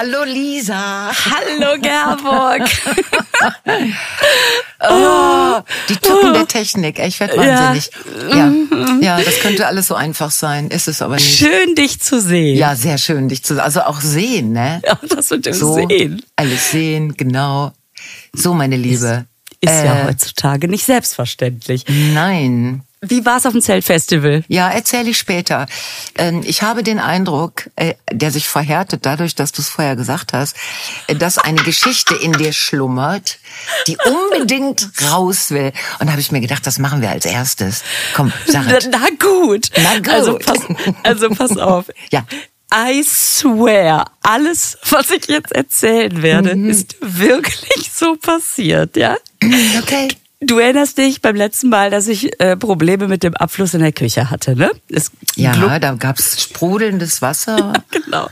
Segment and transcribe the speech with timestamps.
[0.00, 1.10] Hallo Lisa.
[1.12, 2.62] Hallo Gerburg.
[4.88, 6.98] oh, die Tücken der Technik.
[7.00, 7.90] Ich werde wahnsinnig.
[8.30, 8.50] Ja.
[8.50, 10.68] ja, ja, das könnte alles so einfach sein.
[10.68, 11.36] Ist es aber nicht.
[11.36, 12.56] Schön, dich zu sehen.
[12.56, 13.62] Ja, sehr schön, dich zu sehen.
[13.62, 14.80] Also auch sehen, ne?
[14.86, 16.22] Ja, das mit dem so, Sehen.
[16.34, 17.72] Alles sehen, genau.
[18.32, 19.26] So, meine Liebe.
[19.60, 21.84] Ist ja heutzutage nicht selbstverständlich.
[22.14, 22.84] Nein.
[23.02, 24.44] Wie war's auf dem Zeltfestival?
[24.48, 25.66] Ja, erzähle ich später.
[26.18, 30.34] Ähm, Ich habe den Eindruck, äh, der sich verhärtet dadurch, dass du es vorher gesagt
[30.34, 30.54] hast,
[31.06, 33.38] äh, dass eine Geschichte in dir schlummert,
[33.86, 35.72] die unbedingt raus will.
[35.98, 37.82] Und da habe ich mir gedacht, das machen wir als erstes.
[38.14, 38.86] Komm, sag Na, es.
[38.92, 39.70] na gut.
[39.82, 40.08] Na gut.
[40.10, 40.58] Also pass,
[41.02, 41.86] also pass auf.
[42.12, 42.26] Ja.
[42.72, 46.68] I swear, alles, was ich jetzt erzählen werde, Mhm.
[46.68, 49.16] ist wirklich so passiert, ja?
[49.82, 50.08] Okay.
[50.42, 53.92] Du erinnerst dich beim letzten Mal, dass ich äh, Probleme mit dem Abfluss in der
[53.92, 54.70] Küche hatte, ne?
[54.88, 58.26] Es Ja, gluck- da gab's sprudelndes Wasser genau.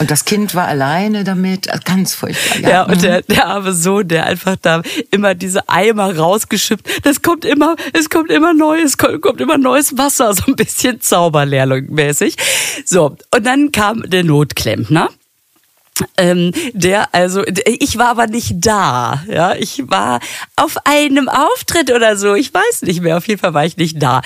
[0.00, 1.70] und das Kind war alleine damit.
[1.70, 2.58] Also Ganz furchtbar.
[2.58, 4.82] Ja, Ja, und der, der arme Sohn, der einfach da
[5.12, 9.96] immer diese Eimer rausgeschippt, das kommt immer, es kommt immer neues, kommt, kommt immer neues
[9.96, 12.34] Wasser, so ein bisschen Zauberlehrling-mäßig.
[12.84, 15.08] So, und dann kam der Notklempner.
[16.16, 19.54] Ähm, der also ich war aber nicht da ja.
[19.54, 20.20] Ich war
[20.56, 22.34] auf einem Auftritt oder so.
[22.34, 23.16] Ich weiß nicht mehr.
[23.16, 24.22] Auf jeden Fall war ich nicht da.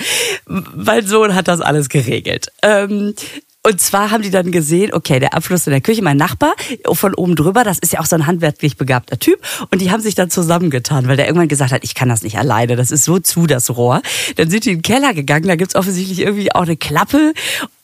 [0.47, 2.51] Mein Sohn hat das alles geregelt.
[2.63, 3.13] Ähm,
[3.61, 6.53] und zwar haben die dann gesehen, okay, der Abfluss in der Küche, mein Nachbar
[6.93, 9.39] von oben drüber, das ist ja auch so ein handwerklich begabter Typ.
[9.69, 12.37] Und die haben sich dann zusammengetan, weil der irgendwann gesagt hat, ich kann das nicht
[12.37, 14.01] alleine, das ist so zu, das Rohr.
[14.37, 17.33] Dann sind die in den Keller gegangen, da gibt's offensichtlich irgendwie auch eine Klappe.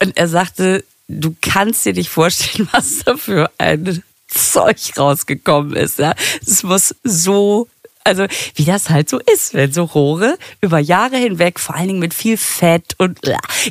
[0.02, 6.00] Und er sagte, du kannst dir nicht vorstellen, was da für ein Zeug rausgekommen ist.
[6.00, 6.14] Ja?
[6.46, 7.68] Es muss so
[8.06, 12.00] also wie das halt so ist, wenn so Rohre über Jahre hinweg, vor allen Dingen
[12.00, 13.20] mit viel Fett und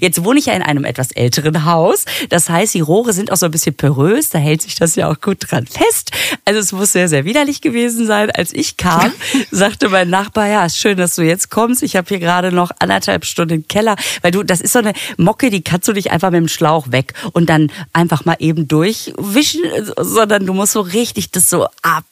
[0.00, 2.04] jetzt wohne ich ja in einem etwas älteren Haus.
[2.28, 5.10] Das heißt, die Rohre sind auch so ein bisschen porös, da hält sich das ja
[5.10, 6.10] auch gut dran fest.
[6.44, 8.30] Also es muss sehr, sehr widerlich gewesen sein.
[8.32, 9.12] Als ich kam,
[9.50, 11.82] sagte mein Nachbar, ja, ist schön, dass du jetzt kommst.
[11.82, 14.94] Ich habe hier gerade noch anderthalb Stunden im Keller, weil du, das ist so eine
[15.16, 18.66] Mocke, die kannst du nicht einfach mit dem Schlauch weg und dann einfach mal eben
[18.66, 19.62] durchwischen,
[19.96, 22.04] sondern du musst so richtig das so ab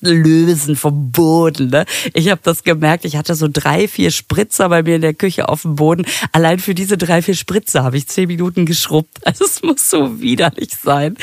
[0.00, 1.68] lösen vom Boden.
[1.68, 1.84] Ne?
[2.12, 3.04] Ich habe das gemerkt.
[3.04, 6.06] Ich hatte so drei, vier Spritzer bei mir in der Küche auf dem Boden.
[6.32, 9.18] Allein für diese drei, vier Spritzer habe ich zehn Minuten geschrubbt.
[9.24, 11.16] Also es muss so widerlich sein.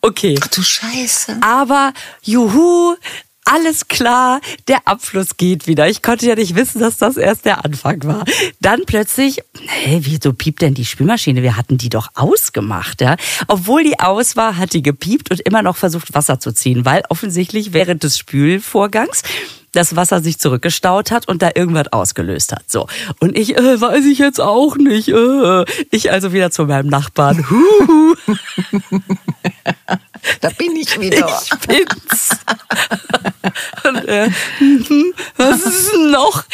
[0.00, 0.36] Okay.
[0.42, 1.38] Ach du Scheiße.
[1.42, 1.92] Aber
[2.22, 2.96] juhu,
[3.44, 5.88] alles klar, der Abfluss geht wieder.
[5.88, 8.24] Ich konnte ja nicht wissen, dass das erst der Anfang war.
[8.60, 11.42] Dann plötzlich, hey, wieso piept denn die Spülmaschine?
[11.42, 13.16] Wir hatten die doch ausgemacht, ja.
[13.48, 17.02] Obwohl die aus war, hat die gepiept und immer noch versucht, Wasser zu ziehen, weil
[17.08, 19.22] offensichtlich während des Spülvorgangs
[19.72, 22.70] das Wasser sich zurückgestaut hat und da irgendwas ausgelöst hat.
[22.70, 22.86] So.
[23.20, 25.08] Und ich, äh, weiß ich jetzt auch nicht.
[25.08, 25.64] Äh.
[25.90, 27.44] Ich also wieder zu meinem Nachbarn.
[27.50, 28.14] Huhu.
[30.40, 31.26] Da bin ich wieder.
[31.26, 32.30] Ich bin's.
[33.84, 34.06] Und
[34.60, 36.44] mhm, was ist noch?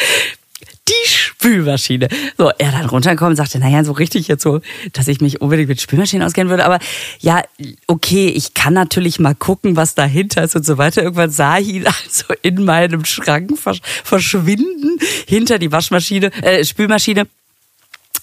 [0.89, 2.07] Die Spülmaschine.
[2.37, 4.61] So, er dann runtergekommen und sagte, naja, so richtig jetzt so,
[4.93, 6.65] dass ich mich unbedingt mit Spülmaschinen auskennen würde.
[6.65, 6.79] Aber
[7.19, 7.43] ja,
[7.87, 11.03] okay, ich kann natürlich mal gucken, was dahinter ist und so weiter.
[11.03, 17.27] Irgendwann sah ich ihn also in meinem Schrank versch- verschwinden, hinter die Waschmaschine, äh, Spülmaschine.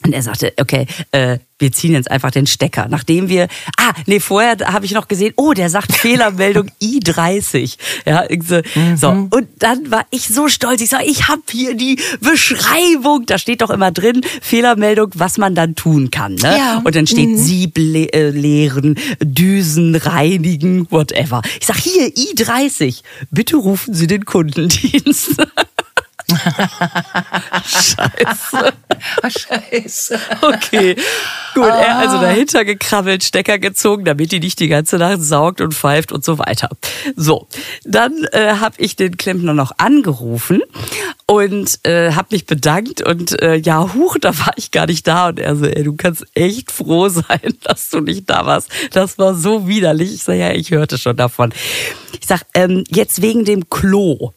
[0.04, 2.86] Und er sagte, okay, äh, wir ziehen jetzt einfach den Stecker.
[2.90, 3.48] Nachdem wir,
[3.78, 7.76] ah, nee, vorher habe ich noch gesehen, oh, der sagt Fehlermeldung I30.
[8.04, 8.60] Ja, so,
[8.96, 9.08] so.
[9.08, 10.82] Und dann war ich so stolz.
[10.82, 13.24] Ich sage, ich habe hier die Beschreibung.
[13.26, 16.34] Da steht doch immer drin, Fehlermeldung, was man dann tun kann.
[16.34, 16.56] Ne?
[16.58, 16.82] Ja.
[16.84, 21.42] Und dann steht Sieb le äh, leeren, Düsen reinigen, whatever.
[21.60, 23.02] Ich sag, hier, I30.
[23.30, 25.36] Bitte rufen Sie den Kundendienst.
[27.64, 28.72] Scheiße.
[29.22, 30.18] Oh, Scheiße.
[30.42, 30.96] Okay,
[31.54, 31.64] gut.
[31.64, 36.10] Er also dahinter gekrabbelt, Stecker gezogen, damit die nicht die ganze Nacht saugt und pfeift
[36.12, 36.68] und so weiter.
[37.14, 37.46] So,
[37.84, 40.62] dann äh, habe ich den Klempner noch angerufen
[41.26, 45.28] und äh, habe mich bedankt und äh, ja, huch, da war ich gar nicht da
[45.28, 48.68] und er so, ey, du kannst echt froh sein, dass du nicht da warst.
[48.92, 50.12] Das war so widerlich.
[50.14, 51.52] Ich sage, ja, ich hörte schon davon.
[52.20, 54.32] Ich sag, ähm, jetzt wegen dem Klo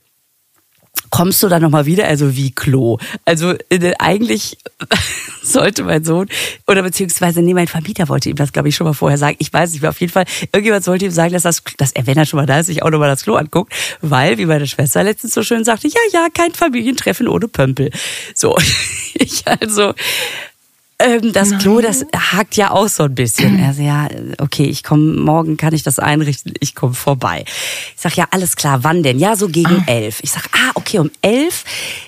[1.10, 2.06] kommst du dann nochmal wieder?
[2.06, 2.98] Also wie Klo?
[3.26, 4.58] Also äh, eigentlich
[5.44, 6.28] sollte mein Sohn,
[6.68, 9.36] oder beziehungsweise, nee, mein Vermieter wollte ihm das, glaube ich, schon mal vorher sagen.
[9.40, 12.08] Ich weiß nicht mehr, auf jeden Fall, irgendjemand sollte ihm sagen, dass, das, dass er,
[12.08, 13.74] wenn er schon mal da ist, sich auch nochmal das Klo anguckt.
[14.02, 17.92] Weil, wie meine Schwester letztens so schön sagte, ja, ja, kein Familientreffen ohne Pömpel.
[18.34, 18.58] So,
[19.14, 19.94] ich also...
[21.00, 23.64] Ähm, das Klo, das hakt ja auch so ein bisschen.
[23.64, 27.46] Also ja, okay, ich komme morgen, kann ich das einrichten, ich komme vorbei.
[27.96, 29.18] Ich sag ja, alles klar, wann denn?
[29.18, 30.20] Ja, so gegen elf.
[30.22, 31.64] Ich sag, ah, okay, um elf,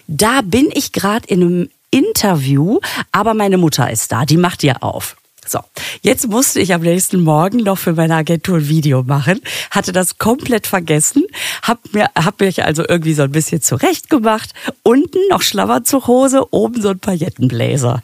[0.07, 2.79] da bin ich gerade in einem Interview,
[3.13, 5.15] aber meine Mutter ist da, die macht dir auf.
[5.47, 5.59] So,
[6.01, 9.41] jetzt musste ich am nächsten Morgen noch für meine Agentur ein Video machen,
[9.71, 11.23] hatte das komplett vergessen,
[11.63, 14.53] hab mir hab mich also irgendwie so ein bisschen zurecht gemacht,
[14.83, 18.03] unten noch Schlafanzughose, oben so ein Paillettenbläser.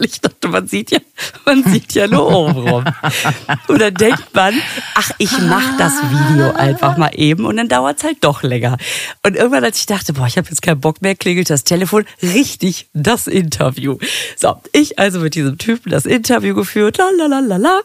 [0.00, 0.98] Weil ich dachte, man sieht ja,
[1.44, 2.84] man sieht ja nur oben rum.
[3.68, 4.54] Dann denkt man,
[4.94, 8.78] ach, ich mach das Video einfach mal eben und dann dauert's halt doch länger.
[9.22, 12.06] Und irgendwann, als ich dachte, boah, ich habe jetzt keinen Bock mehr, klingelt das Telefon,
[12.22, 13.98] richtig das Interview.
[14.36, 17.80] So, ich also mit diesem Typen das Interview geführt, la.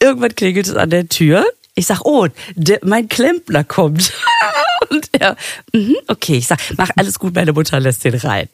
[0.00, 1.46] Irgendwann klingelt es an der Tür.
[1.74, 4.12] Ich sag, oh, der, mein Klempner kommt.
[4.90, 5.36] Und er,
[5.72, 8.48] mhm, okay, ich sag, mach alles gut, meine Mutter lässt den rein.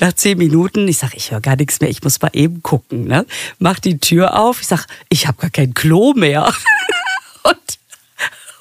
[0.00, 3.06] Nach zehn Minuten, ich sag, ich höre gar nichts mehr, ich muss mal eben gucken.
[3.06, 3.26] Ne?
[3.58, 6.52] Mach die Tür auf, ich sag, ich habe gar kein Klo mehr.
[7.44, 7.78] Und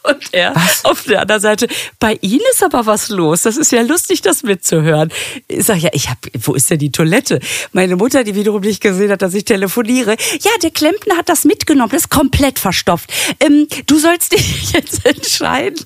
[0.03, 0.83] und er Was?
[0.83, 1.67] auf der anderen Seite,
[1.97, 3.44] bei Ihnen ist aber was los.
[3.44, 5.09] Das ist ja lustig, das mitzuhören.
[5.47, 7.39] Ich sag ja, ich hab, wo ist denn die Toilette?
[7.71, 10.17] Meine Mutter, die wiederum nicht gesehen hat, dass ich telefoniere.
[10.41, 11.91] Ja, der Klempner hat das mitgenommen.
[11.91, 13.11] Das ist komplett verstopft.
[13.39, 15.85] Ähm, du sollst dich jetzt entscheiden.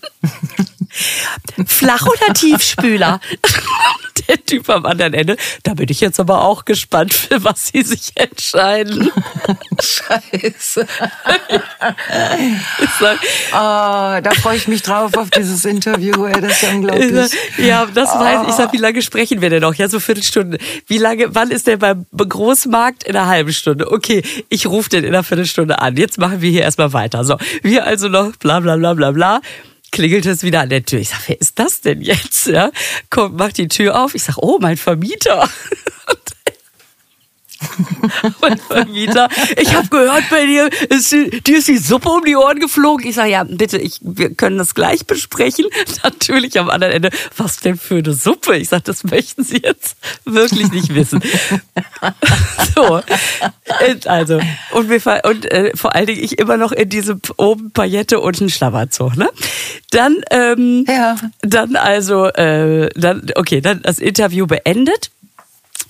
[1.66, 3.20] Flach oder Tiefspüler?
[4.28, 5.38] Der Typ am anderen Ende.
[5.64, 9.12] Da bin ich jetzt aber auch gespannt, für was Sie sich entscheiden.
[9.80, 10.88] Scheiße.
[12.82, 13.20] Ich sag,
[13.52, 16.26] Oh, da freue ich mich drauf auf dieses Interview.
[16.26, 17.32] Ey, das ist ja unglaublich.
[17.58, 18.50] Ja, das weiß ich.
[18.50, 19.76] Ich sag, wie lange sprechen wir denn noch?
[19.76, 20.58] Ja, so Viertelstunde.
[20.88, 23.04] Wie lange, wann ist der beim Großmarkt?
[23.04, 23.92] In einer halben Stunde.
[23.92, 25.96] Okay, ich rufe den in einer Viertelstunde an.
[25.96, 27.24] Jetzt machen wir hier erstmal weiter.
[27.24, 29.42] So, wir also noch bla bla bla bla bla.
[29.92, 31.00] Klingelt es wieder an der Tür.
[31.00, 32.48] Ich sag, wer ist das denn jetzt?
[32.48, 32.72] Ja,
[33.10, 34.16] kommt, macht die Tür auf.
[34.16, 35.50] Ich sag, oh, mein Vermieter.
[38.42, 39.30] mein Vermieter.
[39.58, 43.08] Ich habe gehört, bei dir ist die, dir ist die Suppe um die Ohren geflogen.
[43.08, 45.66] Ich sage, ja, bitte, ich, wir können das gleich besprechen.
[46.04, 48.58] Natürlich am anderen Ende, was denn für eine Suppe?
[48.58, 51.22] Ich sage, das möchten Sie jetzt wirklich nicht wissen.
[52.76, 53.02] so,
[53.90, 54.40] Und also,
[54.72, 58.40] und, wir, und äh, vor allen Dingen ich immer noch in diese oben Paillette und
[58.40, 59.18] einen Schlabberzug.
[59.18, 59.30] Ne?
[59.92, 61.16] Dann, ähm, Ja.
[61.42, 65.12] dann also, äh, dann, okay, dann das Interview beendet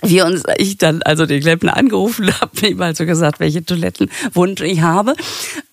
[0.02, 4.80] wir uns, ich dann also den Klempner angerufen habe, ihm also gesagt, welche Toilettenwunsch ich
[4.80, 5.14] habe.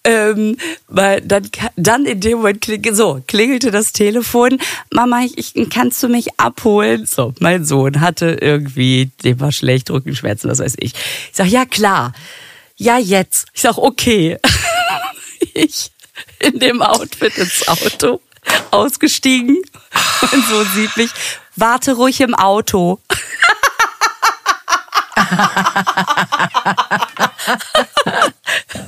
[0.03, 0.57] Ähm,
[0.87, 4.59] weil dann, dann in dem Moment klingel, so, klingelte das Telefon.
[4.91, 7.05] Mama, ich, ich, kannst du mich abholen?
[7.05, 10.93] So, mein Sohn hatte irgendwie, dem war schlecht, Rückenschmerzen, was weiß ich.
[10.93, 12.13] Ich sag, ja klar.
[12.77, 13.47] Ja, jetzt.
[13.53, 14.37] Ich sag, okay.
[15.53, 15.91] ich
[16.39, 18.21] in dem Outfit ins Auto
[18.71, 19.61] ausgestiegen.
[20.31, 21.11] Mein Sohn sieht mich.
[21.55, 22.99] Warte ruhig im Auto.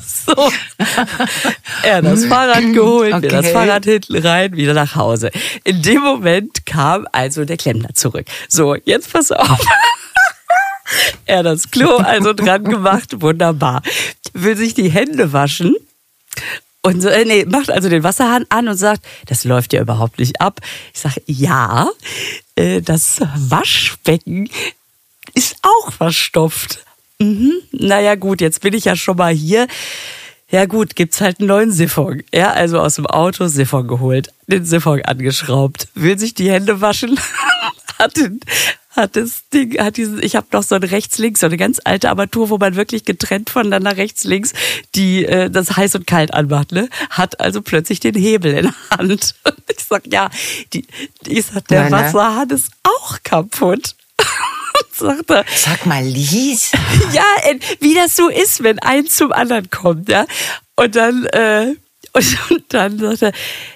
[0.06, 0.52] So.
[1.84, 3.54] Er das Fahrrad geholt, mir das Okay.
[3.54, 5.32] Fahrrad hinten rein, wieder nach Hause.
[5.64, 8.26] In dem Moment kam also der Klempner zurück.
[8.50, 9.60] So, jetzt pass auf.
[11.26, 13.82] Er das Klo also dran gemacht, wunderbar.
[14.32, 15.76] Will sich die Hände waschen.
[16.82, 20.20] Und so, äh, nee, macht also den Wasserhahn an und sagt, das läuft ja überhaupt
[20.20, 20.62] nicht ab.
[20.94, 21.90] Ich sage, ja,
[22.56, 24.50] äh, das Waschbecken
[25.38, 26.84] ist auch verstopft.
[27.20, 27.54] Mhm.
[27.72, 29.68] Naja, gut, jetzt bin ich ja schon mal hier.
[30.50, 32.24] Ja gut, gibt's halt einen neuen Siphon.
[32.34, 37.20] Ja, also aus dem Auto Siphon geholt, den Siphon angeschraubt, will sich die Hände waschen,
[38.00, 38.40] hat den,
[38.90, 42.10] hat das Ding, hat diesen, ich habe noch so ein rechts-links, so eine ganz alte
[42.10, 44.54] Armatur, wo man wirklich getrennt voneinander rechts-links
[44.96, 46.90] die äh, das heiß und kalt anmacht, ne?
[47.10, 49.36] Hat also plötzlich den Hebel in der Hand.
[49.44, 50.30] Und ich sag, ja,
[50.74, 50.88] die,
[51.26, 51.92] ich sag, der?
[51.92, 53.97] Wasserhahn ist auch kaputt.
[54.92, 56.72] sagt er, Sag mal, Lies.
[57.14, 57.24] ja,
[57.80, 60.26] wie das so ist, wenn eins zum anderen kommt, ja.
[60.76, 61.76] Und dann, äh,
[62.14, 63.32] und, und dann sagt er,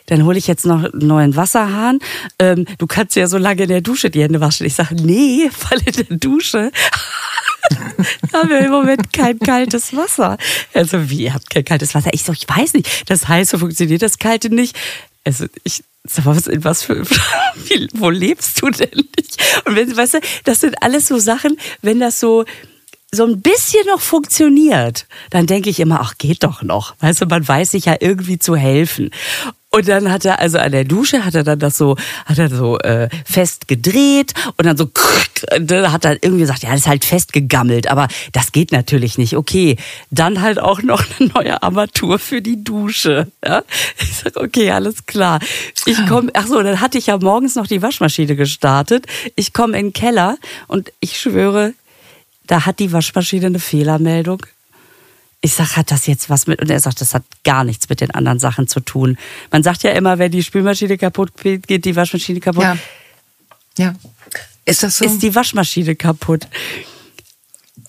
[0.07, 1.99] dann hole ich jetzt noch einen neuen Wasserhahn.
[2.39, 4.65] Ähm, du kannst ja so lange in der Dusche die Hände waschen.
[4.65, 6.71] Ich sage, nee, weil in der Dusche
[8.33, 10.37] haben wir im Moment kein kaltes Wasser.
[10.73, 12.09] Also, wie, ihr habt kein kaltes Wasser?
[12.13, 13.09] Ich so, ich weiß nicht.
[13.09, 14.75] Das heiße funktioniert das kalte nicht.
[15.23, 17.03] Also, ich, sag mal, was, in was für,
[17.67, 19.37] wie, wo lebst du denn nicht?
[19.65, 22.45] Und wenn, weißt du, das sind alles so Sachen, wenn das so,
[23.11, 26.95] so ein bisschen noch funktioniert, dann denke ich immer, ach, geht doch noch.
[26.99, 29.11] Weißt du, man weiß sich ja irgendwie zu helfen.
[29.73, 32.49] Und dann hat er also an der Dusche hat er dann das so hat er
[32.49, 34.91] so äh, fest gedreht und dann so
[35.89, 39.37] hat er irgendwie gesagt, ja, das ist halt fest gegammelt, aber das geht natürlich nicht.
[39.37, 39.77] Okay,
[40.09, 43.27] dann halt auch noch eine neue Armatur für die Dusche.
[43.45, 43.63] Ja?
[43.97, 45.39] Ich sag, okay, alles klar.
[45.85, 49.05] Ich komme, ach so, dann hatte ich ja morgens noch die Waschmaschine gestartet.
[49.35, 50.37] Ich komme in den Keller
[50.67, 51.73] und ich schwöre,
[52.45, 54.45] da hat die Waschmaschine eine Fehlermeldung.
[55.41, 56.61] Ich sag, hat das jetzt was mit?
[56.61, 59.17] Und er sagt, das hat gar nichts mit den anderen Sachen zu tun.
[59.49, 62.63] Man sagt ja immer, wenn die Spülmaschine kaputt geht, geht die Waschmaschine kaputt.
[62.63, 62.77] Ja.
[63.77, 63.95] Ja.
[64.65, 65.05] Ist das so?
[65.05, 66.47] Ist die Waschmaschine kaputt?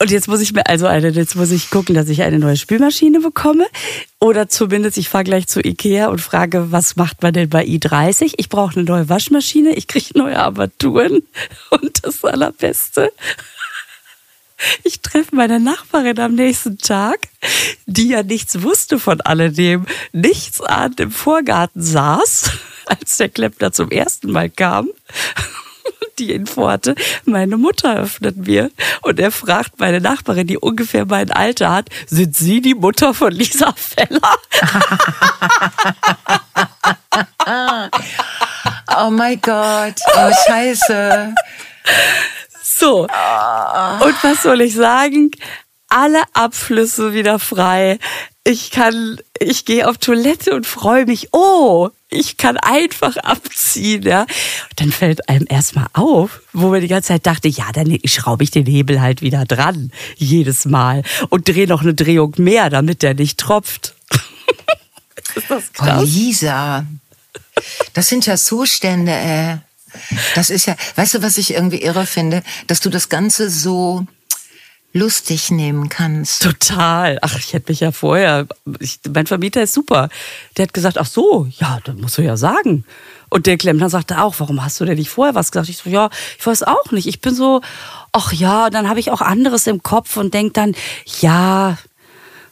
[0.01, 2.57] Und jetzt muss ich mir also eine, jetzt muss ich gucken, dass ich eine neue
[2.57, 3.67] Spülmaschine bekomme.
[4.19, 8.35] Oder zumindest ich fahre gleich zu Ikea und frage, was macht man denn bei i30?
[8.37, 11.23] Ich brauche eine neue Waschmaschine, ich kriege neue Armaturen.
[11.71, 13.13] Und das Allerbeste.
[14.85, 17.29] Ich treffe meine Nachbarin am nächsten Tag,
[17.87, 22.51] die ja nichts wusste von alledem, nichts an im Vorgarten saß,
[22.87, 24.89] als der Klempner zum ersten Mal kam
[26.19, 28.71] die Info hatte, meine Mutter öffnet mir
[29.03, 33.33] und er fragt meine Nachbarin, die ungefähr mein Alter hat, sind Sie die Mutter von
[33.33, 34.21] Lisa Feller?
[38.99, 41.35] oh mein Gott, oh scheiße.
[42.79, 45.31] So, und was soll ich sagen?
[45.89, 47.99] Alle Abflüsse wieder frei.
[48.45, 51.29] Ich kann, ich gehe auf Toilette und freue mich.
[51.33, 54.23] Oh, ich kann einfach abziehen, ja.
[54.23, 58.43] Und dann fällt einem erstmal auf, wo man die ganze Zeit dachte, ja, dann schraube
[58.43, 61.03] ich den Hebel halt wieder dran, jedes Mal.
[61.29, 63.95] Und drehe noch eine Drehung mehr, damit der nicht tropft.
[65.35, 66.03] Ist das krass?
[66.03, 66.87] Oh, Lisa,
[67.93, 69.57] das sind ja Zustände, äh.
[70.35, 72.43] Das ist ja, weißt du, was ich irgendwie irre finde?
[72.67, 74.07] Dass du das Ganze so
[74.93, 76.43] lustig nehmen kannst.
[76.43, 77.19] Total.
[77.23, 78.47] Ach, ich hätte mich ja vorher,
[78.79, 80.09] ich, mein Vermieter ist super.
[80.57, 82.85] Der hat gesagt, ach so, ja, das musst du ja sagen.
[83.31, 85.71] Und der Klempner sagte auch, warum hast du denn nicht vorher was gesagt?
[85.71, 87.07] Ich so, ja, ich weiß auch nicht.
[87.07, 87.63] Ich bin so,
[88.13, 90.75] ach ja, dann habe ich auch anderes im Kopf und denk dann,
[91.21, 91.79] ja,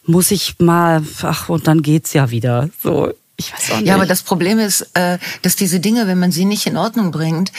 [0.04, 2.70] muss ich mal, ach, und dann geht's ja wieder.
[2.82, 3.88] So, ich weiß auch nicht.
[3.88, 7.10] Ja, aber das Problem ist, äh, dass diese Dinge, wenn man sie nicht in Ordnung
[7.10, 7.50] bringt,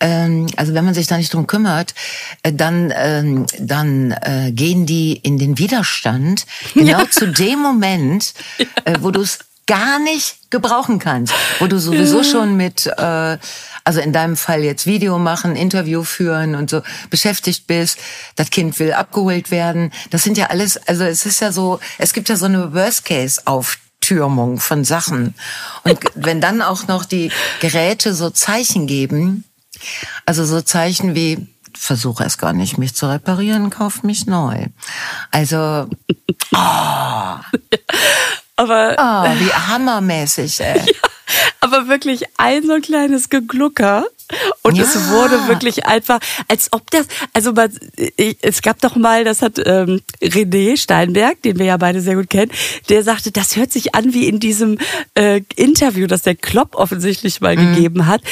[0.00, 1.94] ähm, also wenn man sich da nicht drum kümmert,
[2.42, 7.10] äh, dann, ähm, dann äh, gehen die in den Widerstand, genau ja.
[7.10, 8.34] zu dem Moment,
[9.00, 13.38] wo du es gar nicht gebrauchen kannst, wo du sowieso schon mit, äh,
[13.84, 17.98] also in deinem Fall jetzt Video machen, Interview führen und so beschäftigt bist,
[18.36, 19.90] das Kind will abgeholt werden.
[20.10, 23.78] Das sind ja alles, also es ist ja so, es gibt ja so eine Worst-Case-Auf
[24.04, 25.34] Türmung von Sachen.
[25.84, 27.30] Und wenn dann auch noch die
[27.60, 29.44] Geräte so Zeichen geben,
[30.26, 34.66] also so Zeichen wie versuche es gar nicht, mich zu reparieren, kauf mich neu.
[35.30, 35.88] Also,
[36.52, 36.56] oh,
[38.56, 40.80] aber oh, wie hammermäßig, ey.
[41.26, 44.04] Ja, aber wirklich ein so kleines Geglucker
[44.62, 44.84] und ja.
[44.84, 47.70] es wurde wirklich einfach, als ob das, also man,
[48.40, 52.30] es gab doch mal, das hat ähm, René Steinberg, den wir ja beide sehr gut
[52.30, 52.50] kennen,
[52.88, 54.78] der sagte, das hört sich an wie in diesem
[55.14, 57.74] äh, Interview, das der Klopp offensichtlich mal mhm.
[57.74, 58.22] gegeben hat.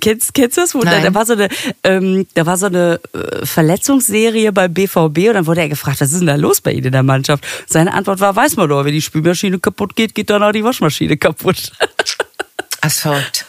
[0.00, 0.74] Kennst, kennst du das?
[0.74, 1.02] Wo, Nein.
[1.02, 1.48] Da, war so eine,
[1.84, 6.12] ähm, da war so eine äh, Verletzungsserie beim BVB und dann wurde er gefragt, was
[6.12, 7.44] ist denn da los bei Ihnen in der Mannschaft?
[7.66, 10.64] Seine Antwort war, weiß man doch, wenn die Spülmaschine kaputt geht, geht dann auch die
[10.64, 11.72] Waschmaschine kaputt.
[12.80, 13.46] Asphalt.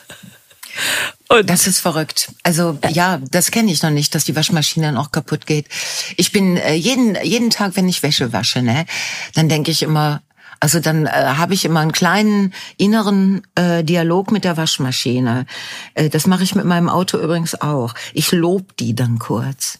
[1.34, 2.32] Und das ist verrückt.
[2.44, 5.68] Also ja, das kenne ich noch nicht, dass die Waschmaschine dann auch kaputt geht.
[6.16, 8.86] Ich bin äh, jeden jeden Tag, wenn ich Wäsche wasche, ne,
[9.34, 10.22] dann denke ich immer,
[10.64, 15.46] also dann äh, habe ich immer einen kleinen inneren äh, Dialog mit der Waschmaschine.
[15.94, 17.96] Äh, das mache ich mit meinem Auto übrigens auch.
[18.14, 19.80] Ich lob die dann kurz.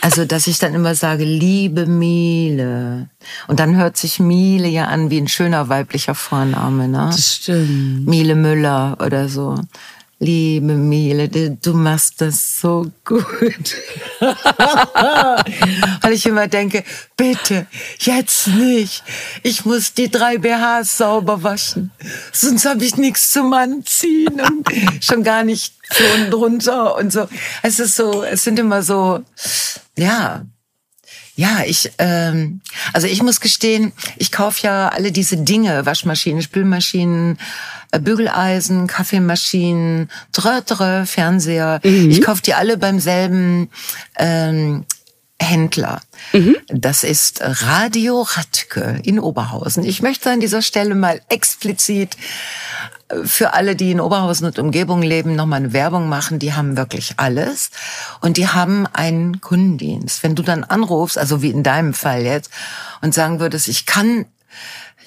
[0.00, 3.08] Also, dass ich dann immer sage, liebe Miele.
[3.46, 7.10] Und dann hört sich Miele ja an wie ein schöner weiblicher Vorname, ne?
[7.12, 8.08] Das stimmt.
[8.08, 9.56] Miele Müller oder so.
[10.22, 13.74] Liebe Miele, du machst das so gut.
[14.20, 16.84] Weil ich immer denke,
[17.16, 17.66] bitte,
[18.00, 19.02] jetzt nicht.
[19.42, 21.90] Ich muss die drei BHs sauber waschen.
[22.32, 24.68] Sonst habe ich nichts zum Anziehen und
[25.02, 27.26] schon gar nicht so drunter und so.
[27.62, 29.20] Es ist so, es sind immer so,
[29.96, 30.44] ja,
[31.40, 32.60] ja, ich, ähm,
[32.92, 37.38] also ich muss gestehen, ich kaufe ja alle diese Dinge, Waschmaschinen, Spülmaschinen,
[37.92, 41.80] äh, Bügeleisen, Kaffeemaschinen, drö, drö, Fernseher.
[41.82, 42.10] Mhm.
[42.10, 43.70] Ich kaufe die alle beim selben
[44.18, 44.84] ähm,
[45.40, 46.00] Händler.
[46.32, 46.56] Mhm.
[46.68, 49.84] Das ist Radio Radke in Oberhausen.
[49.84, 52.16] Ich möchte an dieser Stelle mal explizit
[53.24, 56.38] für alle, die in Oberhausen und Umgebung leben, nochmal eine Werbung machen.
[56.38, 57.70] Die haben wirklich alles.
[58.20, 60.22] Und die haben einen Kundendienst.
[60.22, 62.50] Wenn du dann anrufst, also wie in deinem Fall jetzt,
[63.00, 64.26] und sagen würdest, ich kann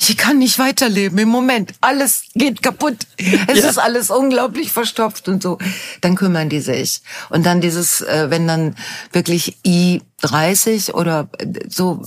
[0.09, 1.73] ich kann nicht weiterleben im Moment.
[1.81, 3.07] Alles geht kaputt.
[3.17, 3.69] Es ja.
[3.69, 5.57] ist alles unglaublich verstopft und so.
[6.01, 7.01] Dann kümmern die sich.
[7.29, 8.75] Und dann dieses, äh, wenn dann
[9.11, 11.29] wirklich I30 oder
[11.69, 12.03] so,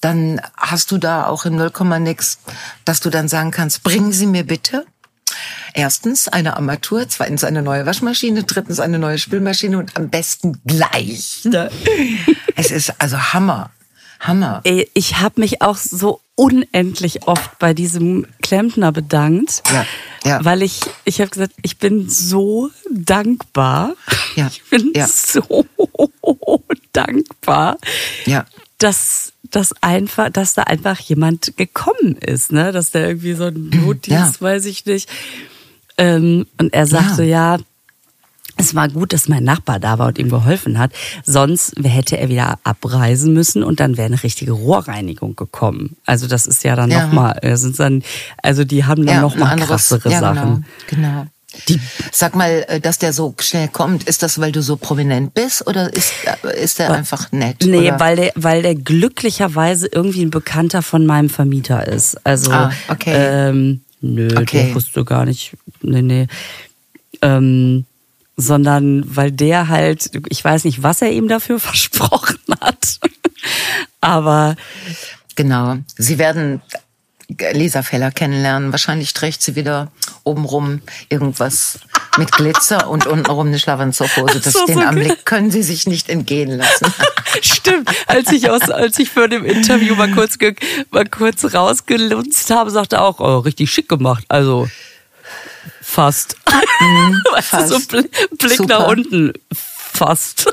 [0.00, 1.70] dann hast du da auch im 0,
[2.00, 2.38] nix,
[2.84, 4.84] dass du dann sagen kannst, bringen Sie mir bitte
[5.74, 11.40] Erstens eine Armatur, zweitens eine neue Waschmaschine, drittens eine neue Spülmaschine und am besten gleich.
[11.44, 11.70] Ne?
[12.56, 13.70] es ist also Hammer.
[14.22, 14.62] Hammer.
[14.94, 19.86] Ich habe mich auch so unendlich oft bei diesem Klempner bedankt, ja,
[20.24, 20.44] ja.
[20.44, 23.94] weil ich ich habe gesagt, ich bin so dankbar.
[24.34, 25.06] Ja, ich bin ja.
[25.06, 25.66] so
[26.92, 27.76] dankbar.
[28.24, 28.46] Ja
[28.82, 32.72] dass, dass einfach, dass da einfach jemand gekommen ist, ne?
[32.72, 34.40] Dass der irgendwie so ein Notdienst, ja.
[34.40, 35.08] weiß ich nicht.
[35.98, 37.56] Ähm, und er sagte, ja.
[37.56, 37.62] ja
[38.62, 40.92] es war gut, dass mein Nachbar da war und ihm geholfen hat.
[41.24, 45.96] Sonst hätte er wieder abreisen müssen und dann wäre eine richtige Rohrreinigung gekommen.
[46.06, 47.06] Also das ist ja dann ja.
[47.06, 48.02] nochmal, sind dann,
[48.42, 50.66] also die haben dann ja, nochmal krassere ja, genau, Sachen.
[50.88, 51.26] Genau.
[51.68, 51.78] Die,
[52.10, 55.66] Sag mal, äh, dass der so schnell kommt, ist das, weil du so prominent bist
[55.66, 56.12] oder ist,
[56.44, 57.58] äh, ist der einfach nett?
[57.62, 58.00] Nee, oder?
[58.00, 62.16] weil der, weil der glücklicherweise irgendwie ein Bekannter von meinem Vermieter ist.
[62.24, 63.12] Also, ah, okay.
[63.14, 64.66] ähm, nö, okay.
[64.66, 65.52] der wusste gar nicht.
[65.82, 66.26] Nee, nee.
[67.20, 67.84] Ähm,
[68.36, 73.00] sondern weil der halt, ich weiß nicht, was er ihm dafür versprochen hat.
[74.00, 74.56] Aber
[75.36, 76.62] genau, sie werden
[77.52, 78.72] Lisa Feller kennenlernen.
[78.72, 79.90] Wahrscheinlich trägt sie wieder
[80.24, 81.80] obenrum irgendwas
[82.18, 84.40] mit Glitzer und untenrum eine Schlafanzughose.
[84.40, 86.92] Das, so, den so Anblick können Sie sich nicht entgehen lassen.
[87.40, 87.90] Stimmt.
[88.06, 90.36] Als ich aus, als ich für dem Interview mal kurz,
[90.90, 94.24] mal kurz rausgelunzt habe, sagte er auch, oh, richtig schick gemacht.
[94.28, 94.68] Also,
[95.92, 96.36] Fast.
[96.80, 97.68] Mhm, fast.
[97.68, 97.78] So
[98.38, 98.78] Blick Super.
[98.78, 99.34] nach unten.
[99.52, 100.46] Fast.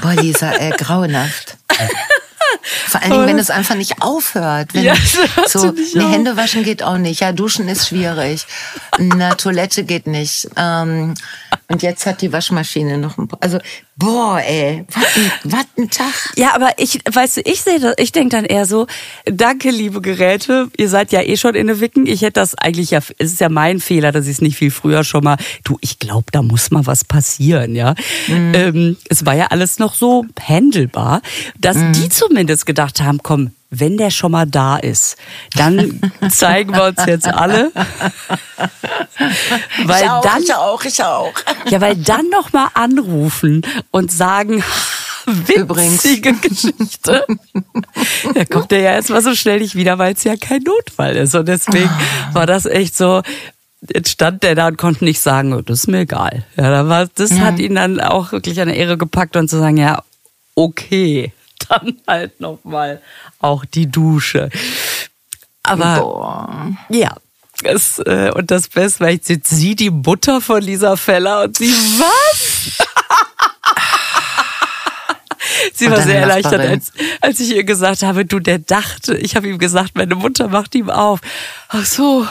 [0.00, 1.56] Boah, Lisa, äh, grauenhaft.
[2.86, 4.72] Vor allen Dingen, wenn es einfach nicht aufhört.
[4.72, 4.94] Wenn ja,
[5.48, 7.20] so, ne, Hände waschen geht auch nicht.
[7.22, 8.46] Ja, duschen ist schwierig.
[8.98, 10.48] Na, Toilette geht nicht.
[10.56, 11.14] Ähm,
[11.68, 13.58] und jetzt hat die Waschmaschine noch ein, also
[13.96, 14.84] boah, ey,
[15.44, 16.12] was ein, Tag.
[16.36, 18.86] Ja, aber ich, weißt du, ich sehe das, ich denke dann eher so,
[19.24, 22.06] danke, liebe Geräte, ihr seid ja eh schon in der Wicken.
[22.06, 24.70] Ich hätte das eigentlich ja, es ist ja mein Fehler, dass ich es nicht viel
[24.70, 27.94] früher schon mal, du, ich glaube, da muss mal was passieren, ja.
[28.26, 28.52] Mhm.
[28.54, 31.22] Ähm, es war ja alles noch so handelbar,
[31.58, 31.92] dass mhm.
[31.92, 35.16] die zumindest gedacht haben, komm, wenn der schon mal da ist,
[35.56, 36.00] dann
[36.30, 37.72] zeigen wir uns jetzt alle.
[39.84, 41.32] weil ich auch, dann, ich auch, ich auch.
[41.68, 44.62] Ja, weil dann noch mal anrufen und sagen,
[45.26, 46.02] witzige Übrigens.
[46.02, 47.26] Geschichte.
[48.34, 51.34] Da kommt er ja erstmal so schnell nicht wieder, weil es ja kein Notfall ist.
[51.34, 51.90] Und deswegen
[52.32, 53.22] war das echt so,
[53.92, 56.44] jetzt stand der da und konnte nicht sagen, oh, das ist mir egal.
[56.56, 60.02] Ja, das hat ihn dann auch wirklich eine Ehre gepackt und zu sagen, ja,
[60.54, 61.32] okay,
[61.68, 63.00] dann halt nochmal
[63.40, 64.50] auch die Dusche.
[65.62, 66.76] Aber Boah.
[66.90, 67.16] ja,
[67.62, 71.72] es, äh, und das Beste war, jetzt sie die Mutter von Lisa Feller und sie,
[71.72, 72.78] was?
[75.74, 79.48] sie war sehr erleichtert, als, als ich ihr gesagt habe, du, der dachte, ich habe
[79.48, 81.20] ihm gesagt, meine Mutter macht ihm auf.
[81.68, 82.26] Ach so,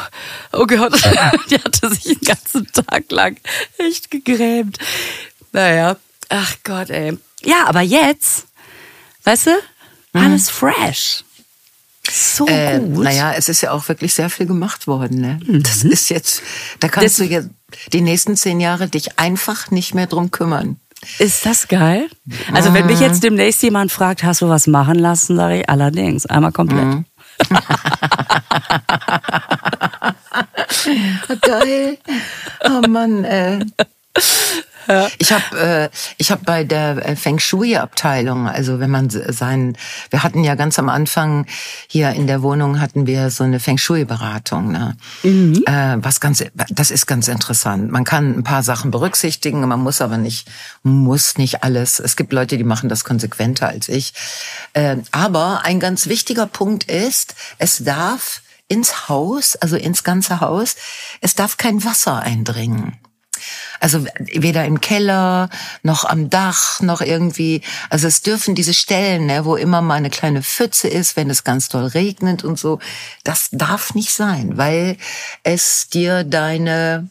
[0.52, 0.94] oh Gott,
[1.50, 3.38] die hatte sich den ganzen Tag lang
[3.78, 4.78] echt gegrämt.
[5.52, 5.98] Naja,
[6.30, 7.18] ach Gott, ey.
[7.44, 8.48] Ja, aber jetzt,
[9.24, 9.52] weißt du,
[10.14, 10.22] Mhm.
[10.22, 11.24] Alles fresh.
[12.10, 13.04] So äh, gut.
[13.04, 15.22] Naja, es ist ja auch wirklich sehr viel gemacht worden.
[15.22, 15.40] Ne?
[15.46, 15.64] Mhm.
[15.64, 16.42] Das ist jetzt,
[16.80, 17.50] da kannst das, du jetzt
[17.92, 20.78] die nächsten zehn Jahre dich einfach nicht mehr drum kümmern.
[21.20, 22.08] Ist das geil?
[22.54, 22.76] Also mhm.
[22.76, 26.52] wenn mich jetzt demnächst jemand fragt, hast du was machen lassen, sage ich allerdings einmal
[26.52, 26.86] komplett.
[26.86, 27.06] Mhm.
[31.42, 31.98] geil.
[32.66, 33.60] Oh Mann, ey.
[34.88, 35.08] Ja.
[35.18, 39.78] Ich habe äh, ich habe bei der äh, Feng Shui Abteilung, also wenn man sein,
[40.10, 41.46] wir hatten ja ganz am Anfang
[41.88, 44.96] hier in der Wohnung hatten wir so eine Feng Shui Beratung, ne?
[45.24, 45.64] Mhm.
[45.66, 47.92] Äh, was ganz, das ist ganz interessant.
[47.92, 50.50] Man kann ein paar Sachen berücksichtigen, man muss aber nicht
[50.84, 52.00] muss nicht alles.
[52.00, 54.14] Es gibt Leute, die machen das konsequenter als ich.
[54.74, 60.76] Äh, aber ein ganz wichtiger Punkt ist, es darf ins Haus, also ins ganze Haus,
[61.22, 62.98] es darf kein Wasser eindringen.
[63.80, 65.50] Also weder im Keller
[65.82, 67.62] noch am Dach noch irgendwie.
[67.90, 71.44] Also es dürfen diese Stellen, ne, wo immer mal eine kleine Pfütze ist, wenn es
[71.44, 72.80] ganz doll regnet und so,
[73.24, 74.98] das darf nicht sein, weil
[75.44, 77.10] es dir deine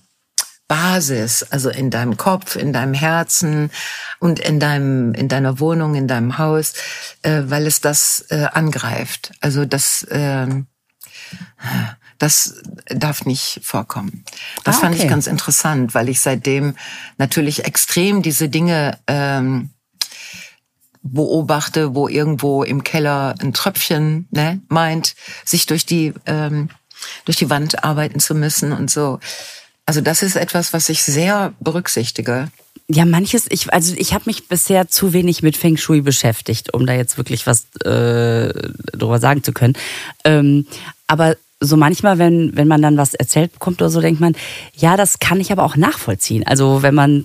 [0.72, 3.70] Basis, also in deinem Kopf, in deinem Herzen
[4.20, 6.72] und in deinem, in deiner Wohnung, in deinem Haus,
[7.20, 9.32] äh, weil es das äh, angreift.
[9.42, 10.46] Also das, äh,
[12.22, 12.54] das
[12.86, 14.24] darf nicht vorkommen.
[14.62, 14.86] Das ah, okay.
[14.86, 16.76] fand ich ganz interessant, weil ich seitdem
[17.18, 19.70] natürlich extrem diese Dinge ähm,
[21.02, 26.68] beobachte, wo irgendwo im Keller ein Tröpfchen ne, meint, sich durch die ähm,
[27.24, 29.18] durch die Wand arbeiten zu müssen und so.
[29.84, 32.52] Also das ist etwas, was ich sehr berücksichtige.
[32.86, 36.86] Ja, manches, ich, also ich habe mich bisher zu wenig mit Feng Shui beschäftigt, um
[36.86, 38.52] da jetzt wirklich was äh,
[38.92, 39.74] drüber sagen zu können.
[40.24, 40.68] Ähm,
[41.08, 44.34] aber so manchmal, wenn, wenn man dann was erzählt bekommt oder so, denkt man,
[44.74, 46.46] ja, das kann ich aber auch nachvollziehen.
[46.46, 47.24] Also wenn man,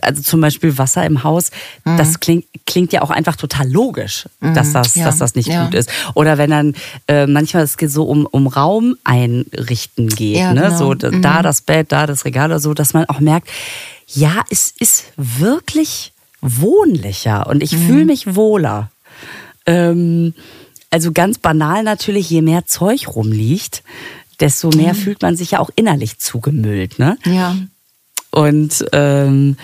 [0.00, 1.50] also zum Beispiel Wasser im Haus,
[1.84, 1.96] mhm.
[1.96, 4.54] das klingt, klingt ja auch einfach total logisch, mhm.
[4.54, 5.04] dass, das, ja.
[5.04, 5.64] dass das nicht ja.
[5.64, 5.90] gut ist.
[6.14, 6.74] Oder wenn dann
[7.08, 10.62] äh, manchmal es geht so um, um Raum einrichten geht, ja, ne?
[10.62, 10.78] Genau.
[10.78, 11.22] so mhm.
[11.22, 13.48] da das Bett, da das Regal oder so, dass man auch merkt,
[14.06, 17.86] ja, es ist wirklich wohnlicher und ich mhm.
[17.86, 18.90] fühle mich wohler
[19.66, 20.34] Ähm,
[20.94, 23.82] also ganz banal natürlich, je mehr Zeug rumliegt,
[24.38, 24.98] desto mehr mhm.
[24.98, 27.18] fühlt man sich ja auch innerlich zugemüllt, ne?
[27.24, 27.56] Ja.
[28.30, 29.56] Und ähm,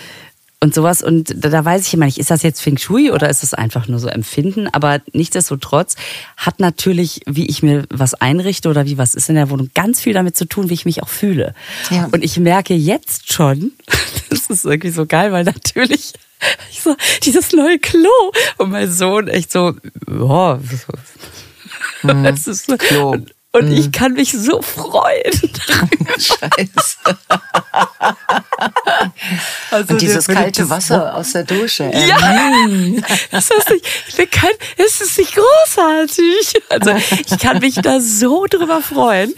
[0.59, 1.03] und sowas.
[1.03, 3.87] Und da weiß ich immer nicht, ist das jetzt Feng Shui oder ist es einfach
[3.87, 4.67] nur so Empfinden?
[4.67, 5.95] Aber nichtsdestotrotz
[6.37, 10.01] hat natürlich, wie ich mir was einrichte oder wie was ist in der Wohnung, ganz
[10.01, 11.55] viel damit zu tun, wie ich mich auch fühle.
[11.91, 12.09] Ja.
[12.11, 13.73] Und ich merke jetzt schon,
[14.31, 16.13] das ist irgendwie so geil, weil natürlich
[16.71, 18.11] ich so, dieses neue Klo
[18.59, 19.75] und mein Sohn echt so,
[20.09, 20.59] oh,
[22.03, 23.17] hm, es ist so, Klo.
[23.53, 23.73] Und mhm.
[23.73, 25.33] ich kann mich so freuen.
[26.19, 27.19] Scheiße.
[29.73, 31.91] also Und dieses kalte Wasser aus der Dusche.
[31.93, 33.05] Ja, ähm.
[33.33, 36.63] das ist nicht, ich bin kein, es ist nicht großartig.
[36.69, 39.35] Also ich kann mich da so drüber freuen.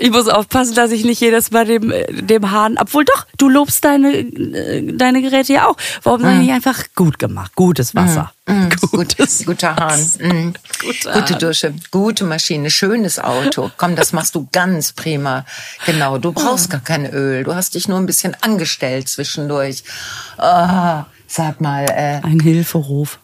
[0.00, 3.84] Ich muss aufpassen, dass ich nicht jedes Mal dem, dem Hahn, obwohl doch, du lobst
[3.84, 5.76] deine, deine Geräte ja auch.
[6.04, 6.38] Warum mm.
[6.38, 7.52] nicht einfach gut gemacht?
[7.56, 8.32] Gutes Wasser.
[8.46, 8.52] Mm.
[8.52, 8.68] Mm.
[8.92, 9.44] Gutes.
[9.44, 10.00] Guter Hahn.
[10.20, 10.54] Mm.
[10.80, 11.74] Guter Gute Dusche.
[11.90, 12.70] Gute Maschine.
[12.70, 13.72] Schönes Auto.
[13.76, 15.44] Komm, das machst du ganz prima.
[15.84, 16.18] Genau.
[16.18, 17.42] Du brauchst gar kein Öl.
[17.42, 19.82] Du hast dich nur ein bisschen angestellt zwischendurch.
[20.38, 22.20] Oh, sag mal, äh.
[22.24, 23.18] Ein Hilferuf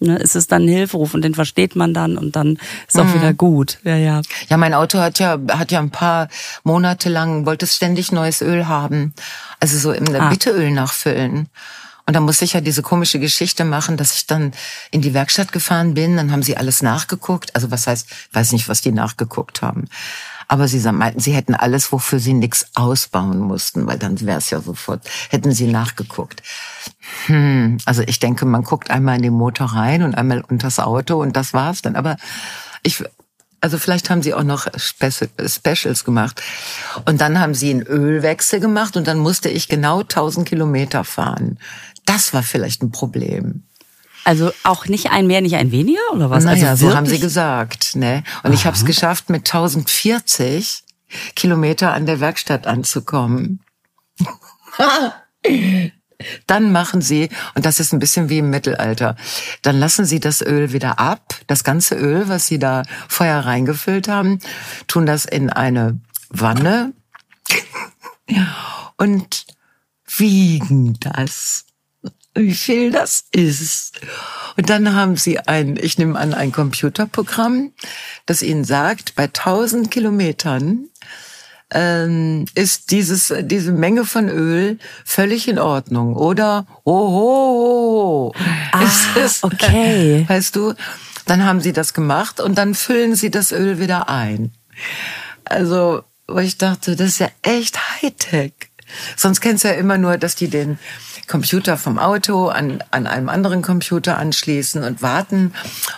[0.00, 3.04] ne, ist es dann ein Hilferuf und den versteht man dann und dann ist auch
[3.04, 3.14] mhm.
[3.14, 3.78] wieder gut.
[3.84, 4.22] Ja, ja.
[4.48, 6.28] Ja, mein Auto hat ja, hat ja ein paar
[6.64, 9.14] Monate lang, wollte es ständig neues Öl haben.
[9.60, 10.28] Also so im ah.
[10.28, 11.48] Bitteöl nachfüllen.
[12.06, 14.52] Und dann musste ich ja diese komische Geschichte machen, dass ich dann
[14.92, 17.54] in die Werkstatt gefahren bin, dann haben sie alles nachgeguckt.
[17.56, 19.88] Also was heißt, weiß nicht, was die nachgeguckt haben.
[20.48, 24.50] Aber sie meinten, sie hätten alles, wofür sie nichts ausbauen mussten, weil dann wäre es
[24.50, 26.42] ja sofort, hätten sie nachgeguckt.
[27.26, 31.20] Hm, also ich denke, man guckt einmal in den Motor rein und einmal unters Auto
[31.20, 31.96] und das war's dann.
[31.96, 32.16] Aber
[32.82, 33.02] ich,
[33.60, 36.40] also vielleicht haben sie auch noch Specials gemacht.
[37.04, 41.58] Und dann haben sie einen Ölwechsel gemacht und dann musste ich genau 1000 Kilometer fahren.
[42.04, 43.65] Das war vielleicht ein Problem.
[44.26, 46.42] Also auch nicht ein mehr, nicht ein weniger oder was?
[46.42, 47.94] Naja, also so haben sie gesagt.
[47.94, 48.24] Ne?
[48.42, 48.54] Und Aha.
[48.54, 50.82] ich habe es geschafft, mit 1040
[51.36, 53.60] Kilometer an der Werkstatt anzukommen.
[56.48, 59.14] Dann machen Sie, und das ist ein bisschen wie im Mittelalter,
[59.62, 64.08] dann lassen Sie das Öl wieder ab, das ganze Öl, was Sie da vorher reingefüllt
[64.08, 64.40] haben,
[64.88, 66.94] tun das in eine Wanne
[68.96, 69.46] und
[70.16, 71.65] wiegen das
[72.36, 74.00] wie viel das ist.
[74.56, 77.72] Und dann haben sie ein, ich nehme an, ein Computerprogramm,
[78.26, 80.88] das ihnen sagt, bei 1000 Kilometern
[81.70, 86.14] ähm, ist dieses, diese Menge von Öl völlig in Ordnung.
[86.14, 88.32] Oder, oh,
[88.72, 90.24] ah, ist es, okay.
[90.28, 90.74] Weißt du,
[91.26, 94.52] dann haben sie das gemacht und dann füllen sie das Öl wieder ein.
[95.44, 98.52] Also, wo ich dachte, das ist ja echt Hightech.
[99.16, 100.78] Sonst kennst du ja immer nur, dass die den
[101.26, 105.52] Computer vom Auto an, an einem anderen Computer anschließen und warten,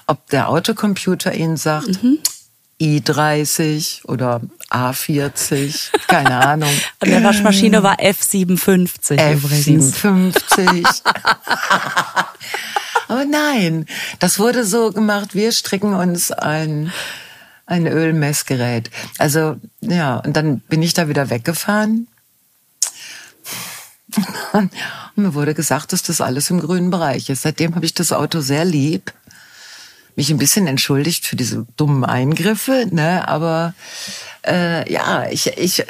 [0.06, 2.18] ob der Autocomputer ihnen sagt, mhm.
[2.80, 6.70] i30 oder A40, keine Ahnung.
[7.00, 11.02] An der Waschmaschine war F57 F57.
[13.08, 13.86] Aber nein,
[14.18, 16.92] das wurde so gemacht, wir stricken uns ein,
[17.64, 18.90] ein Ölmessgerät.
[19.16, 22.06] Also, ja, und dann bin ich da wieder weggefahren
[24.52, 24.72] und
[25.18, 27.42] mir wurde gesagt, dass das alles im grünen Bereich ist.
[27.42, 29.12] Seitdem habe ich das Auto sehr lieb.
[30.18, 33.28] Mich ein bisschen entschuldigt für diese dummen Eingriffe, ne?
[33.28, 33.72] Aber
[34.44, 35.84] äh, ja, ich, ich,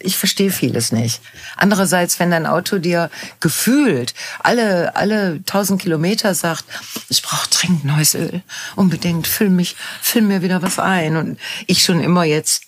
[0.00, 1.20] ich verstehe vieles nicht.
[1.56, 6.64] Andererseits, wenn dein Auto dir gefühlt alle alle tausend Kilometer sagt,
[7.10, 8.42] ich brauche dringend neues Öl,
[8.74, 12.64] unbedingt füll mich, füll mir wieder was ein und ich schon immer jetzt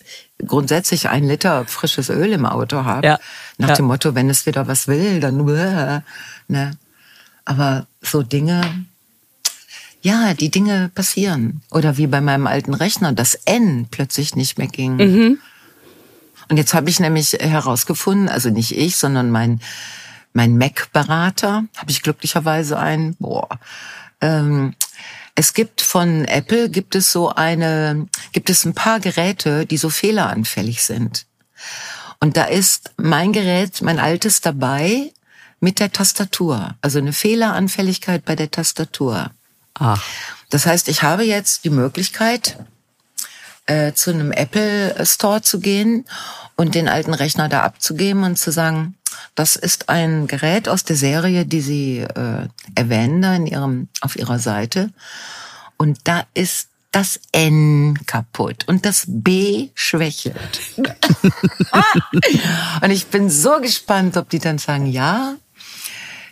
[0.47, 3.05] grundsätzlich ein Liter frisches Öl im Auto habe.
[3.05, 3.19] Ja.
[3.57, 3.75] Nach ja.
[3.75, 5.35] dem Motto, wenn es wieder was will, dann
[6.47, 6.77] ne.
[7.43, 8.85] Aber so Dinge,
[10.03, 11.61] ja, die Dinge passieren.
[11.71, 14.97] Oder wie bei meinem alten Rechner, das N plötzlich nicht mehr ging.
[14.97, 15.39] Mhm.
[16.49, 19.61] Und jetzt habe ich nämlich herausgefunden, also nicht ich, sondern mein
[20.33, 23.15] mein Mac-Berater, habe ich glücklicherweise einen.
[23.19, 23.47] Boah.
[24.19, 24.75] Ähm,
[25.35, 29.89] es gibt von Apple gibt es so eine, gibt es ein paar Geräte, die so
[29.89, 31.25] fehleranfällig sind.
[32.19, 35.11] Und da ist mein Gerät, mein altes dabei
[35.59, 36.75] mit der Tastatur.
[36.81, 39.31] Also eine Fehleranfälligkeit bei der Tastatur.
[39.75, 39.97] Ah.
[40.49, 42.57] Das heißt, ich habe jetzt die Möglichkeit,
[43.65, 46.05] äh, zu einem Apple Store zu gehen
[46.55, 48.95] und den alten Rechner da abzugeben und zu sagen,
[49.35, 54.15] das ist ein Gerät aus der Serie, die Sie äh, erwähnen da in Ihrem, auf
[54.15, 54.91] Ihrer Seite.
[55.77, 60.59] Und da ist das N kaputt und das B schwächelt.
[62.81, 65.35] und ich bin so gespannt, ob die dann sagen, ja,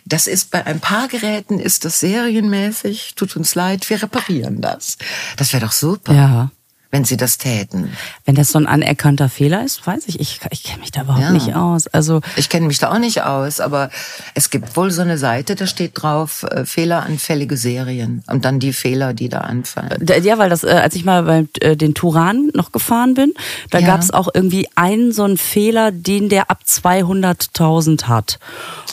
[0.04, 3.14] Das ist bei ein paar Geräten ist das serienmäßig.
[3.14, 4.98] Tut uns leid, wir reparieren das.
[5.36, 6.12] Das wäre doch super.
[6.14, 6.50] Ja.
[6.94, 7.90] Wenn sie das täten.
[8.26, 11.22] Wenn das so ein anerkannter Fehler ist, weiß ich, ich, ich kenne mich da überhaupt
[11.22, 11.30] Ja.
[11.30, 11.86] nicht aus.
[11.86, 13.88] Also Ich kenne mich da auch nicht aus, aber
[14.34, 18.74] es gibt wohl so eine Seite, da steht drauf äh, fehleranfällige Serien und dann die
[18.74, 20.04] Fehler, die da anfallen.
[20.22, 23.32] Ja, weil das, äh, als ich mal bei äh, den Turan noch gefahren bin,
[23.70, 23.86] da Ja.
[23.86, 28.38] gab es auch irgendwie einen so einen Fehler, den der ab 200.000 hat.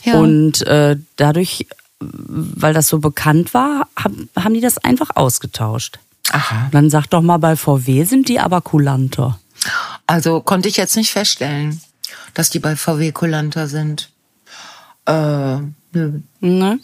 [0.05, 0.17] Ja.
[0.19, 1.67] Und äh, dadurch,
[1.99, 5.99] weil das so bekannt war, hab, haben die das einfach ausgetauscht.
[6.31, 6.69] Aha.
[6.71, 9.39] Dann sag doch mal, bei VW sind die aber kulanter.
[10.07, 11.81] Also konnte ich jetzt nicht feststellen,
[12.33, 14.09] dass die bei VW kulanter sind.
[15.05, 15.57] Äh,
[15.91, 16.19] nö.
[16.39, 16.79] Ne?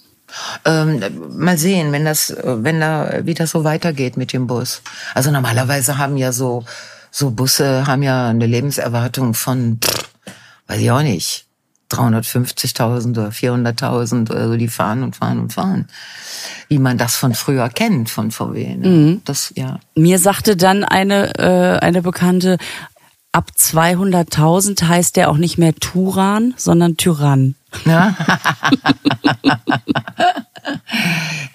[0.65, 1.01] Ähm,
[1.37, 4.81] mal sehen, wenn das, wenn da wieder so weitergeht mit dem Bus.
[5.13, 6.65] Also normalerweise haben ja so
[7.15, 10.09] so Busse haben ja eine Lebenserwartung von, pff,
[10.67, 11.44] weiß ich auch nicht,
[11.91, 14.55] 350.000 oder 400.000 oder so.
[14.55, 15.87] Die fahren und fahren und fahren,
[16.67, 18.75] wie man das von früher kennt von VW.
[18.75, 19.21] Ne?
[19.25, 19.79] Das ja.
[19.95, 22.57] Mir sagte dann eine, äh, eine Bekannte,
[23.31, 27.55] ab 200.000 heißt der auch nicht mehr Turan, sondern Tyrann.
[27.85, 28.15] Ja.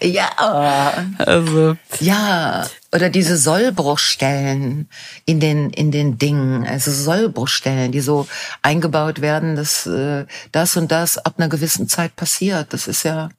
[0.03, 0.31] ja.
[1.19, 4.89] Also, Ja, oder diese Sollbruchstellen
[5.27, 8.27] in den in den Dingen, also Sollbruchstellen, die so
[8.63, 12.73] eingebaut werden, dass äh, das und das ab einer gewissen Zeit passiert.
[12.73, 13.31] Das ist ja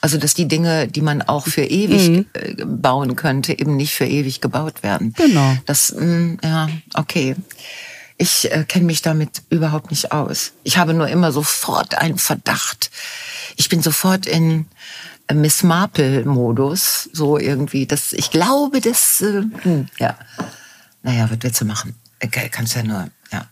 [0.00, 4.06] also dass die Dinge, die man auch für ewig äh, bauen könnte, eben nicht für
[4.06, 5.14] ewig gebaut werden.
[5.16, 5.56] Genau.
[5.66, 7.34] Das mh, ja, okay.
[8.20, 10.52] Ich äh, kenne mich damit überhaupt nicht aus.
[10.64, 12.90] Ich habe nur immer sofort einen Verdacht.
[13.56, 14.66] Ich bin sofort in
[15.28, 17.86] äh, Miss Marple-Modus, so irgendwie.
[17.86, 20.18] Das, ich glaube, das, äh, hm, ja.
[21.02, 21.94] Naja, willst du machen?
[22.22, 23.46] Okay, kannst ja nur, ja.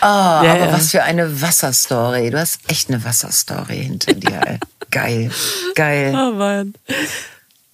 [0.00, 0.72] Ah, Ja, aber ja.
[0.72, 2.30] was für eine Wasserstory.
[2.30, 4.60] Du hast echt eine Wasserstory hinter dir.
[4.90, 5.30] Geil,
[5.74, 6.14] geil.
[6.14, 6.72] oh Mann.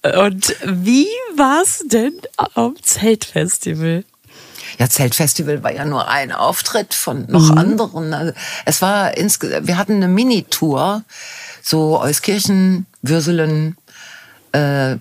[0.03, 2.19] Und wie war's denn
[2.55, 4.03] am Zeltfestival?
[4.77, 8.13] Ja, Zeltfestival war ja nur ein Auftritt von noch anderen.
[8.13, 8.33] Also
[8.65, 11.03] es war insgesamt, wir hatten eine Mini-Tour,
[11.61, 13.77] so Euskirchen, Würselen,
[14.51, 14.97] äh,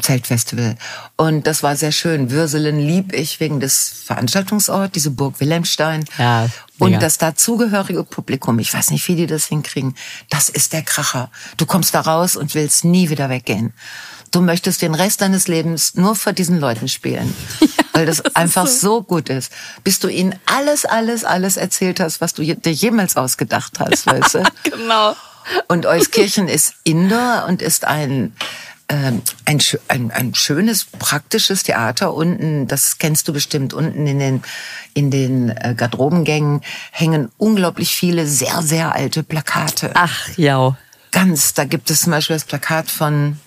[0.00, 0.76] Zeltfestival.
[1.16, 2.30] Und das war sehr schön.
[2.30, 6.04] Würselen lieb ich wegen des Veranstaltungsorts, diese Burg Wilhelmstein.
[6.18, 6.48] Ja.
[6.78, 9.94] Und das dazugehörige Publikum, ich weiß nicht, wie die das hinkriegen,
[10.28, 11.30] das ist der Kracher.
[11.56, 13.72] Du kommst da raus und willst nie wieder weggehen.
[14.30, 17.34] Du möchtest den Rest deines Lebens nur vor diesen Leuten spielen,
[17.92, 19.02] weil das, einfach so.
[19.02, 19.52] gut ist.
[19.84, 24.34] Bis du ihnen alles, alles, alles erzählt hast, was du dir jemals ausgedacht hast, weißt
[24.34, 24.42] du?
[24.62, 25.16] Genau.
[25.68, 28.34] Und Euskirchen ist Indoor und ist ein,
[28.88, 32.12] ähm, ein, ein, ein schönes, praktisches Theater.
[32.12, 34.42] Unten, das kennst du bestimmt, unten in den,
[34.94, 39.92] in den äh, Garderobengängen hängen unglaublich viele sehr, sehr alte Plakate.
[39.94, 40.76] Ach, ja.
[41.12, 43.38] Ganz, da gibt es zum Beispiel das Plakat von,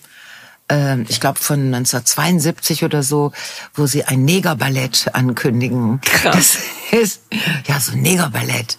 [1.08, 3.32] ich glaube von 1972 oder so,
[3.74, 6.00] wo sie ein Negerballett ankündigen.
[6.00, 6.58] Krass.
[6.90, 7.22] Das ist,
[7.66, 8.78] ja, so ein Negerballett.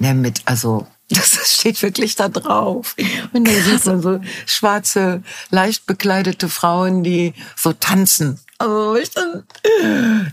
[0.00, 2.96] Ne, mit, also, das steht wirklich da drauf.
[3.32, 8.40] Und da sieht man so schwarze, leicht bekleidete Frauen, die so tanzen.
[8.58, 9.10] Also ich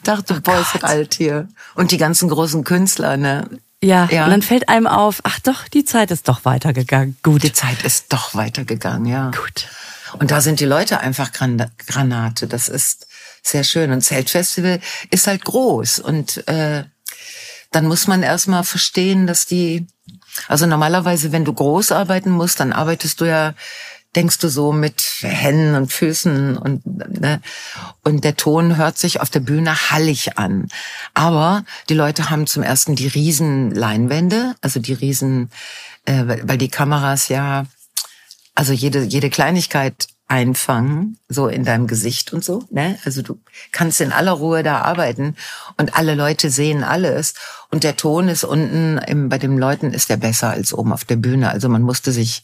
[0.03, 1.47] dachte, boah, ist alt hier.
[1.75, 3.47] Und die ganzen großen Künstler, ne?
[3.83, 4.25] Ja, Ja.
[4.25, 7.17] und dann fällt einem auf, ach doch, die Zeit ist doch weitergegangen.
[7.23, 7.43] Gut.
[7.43, 9.31] Die Zeit ist doch weitergegangen, ja.
[9.31, 9.67] Gut.
[10.19, 12.47] Und da sind die Leute einfach Gran Granate.
[12.47, 13.07] Das ist
[13.43, 13.91] sehr schön.
[13.91, 15.99] Und Zeltfestival ist halt groß.
[15.99, 16.83] Und äh,
[17.71, 19.87] dann muss man erstmal verstehen, dass die,
[20.47, 23.53] also normalerweise, wenn du groß arbeiten musst, dann arbeitest du ja,
[24.15, 27.41] denkst du so mit Händen und Füßen und ne,
[28.03, 30.69] und der Ton hört sich auf der Bühne hallig an.
[31.13, 35.51] Aber die Leute haben zum ersten die riesen Leinwände, also die riesen,
[36.05, 37.65] äh, weil weil die Kameras ja
[38.57, 42.97] also jede, jede Kleinigkeit einfangen, so in deinem Gesicht und so, ne?
[43.05, 43.39] Also du
[43.71, 45.35] kannst in aller Ruhe da arbeiten
[45.77, 47.35] und alle Leute sehen alles
[47.69, 51.05] und der Ton ist unten im, bei den Leuten ist der besser als oben auf
[51.05, 51.51] der Bühne.
[51.51, 52.43] Also man musste sich,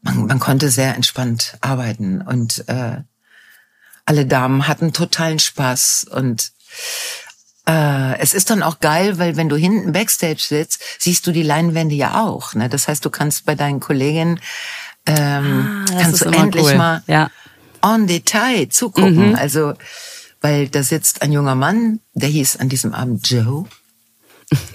[0.00, 3.02] man, man konnte sehr entspannt arbeiten und äh,
[4.06, 6.52] alle Damen hatten totalen Spaß und
[7.68, 11.42] äh, es ist dann auch geil, weil wenn du hinten Backstage sitzt, siehst du die
[11.42, 12.54] Leinwände ja auch.
[12.54, 12.70] Ne?
[12.70, 14.40] Das heißt, du kannst bei deinen Kolleginnen
[15.08, 16.76] ähm, Ah, kannst du endlich cool.
[16.76, 17.30] mal Ja.
[17.82, 19.34] en Detail zugucken.
[19.36, 19.74] Also,
[20.40, 23.64] weil da sitzt ein junger Mann, der hieß an diesem Abend Joe.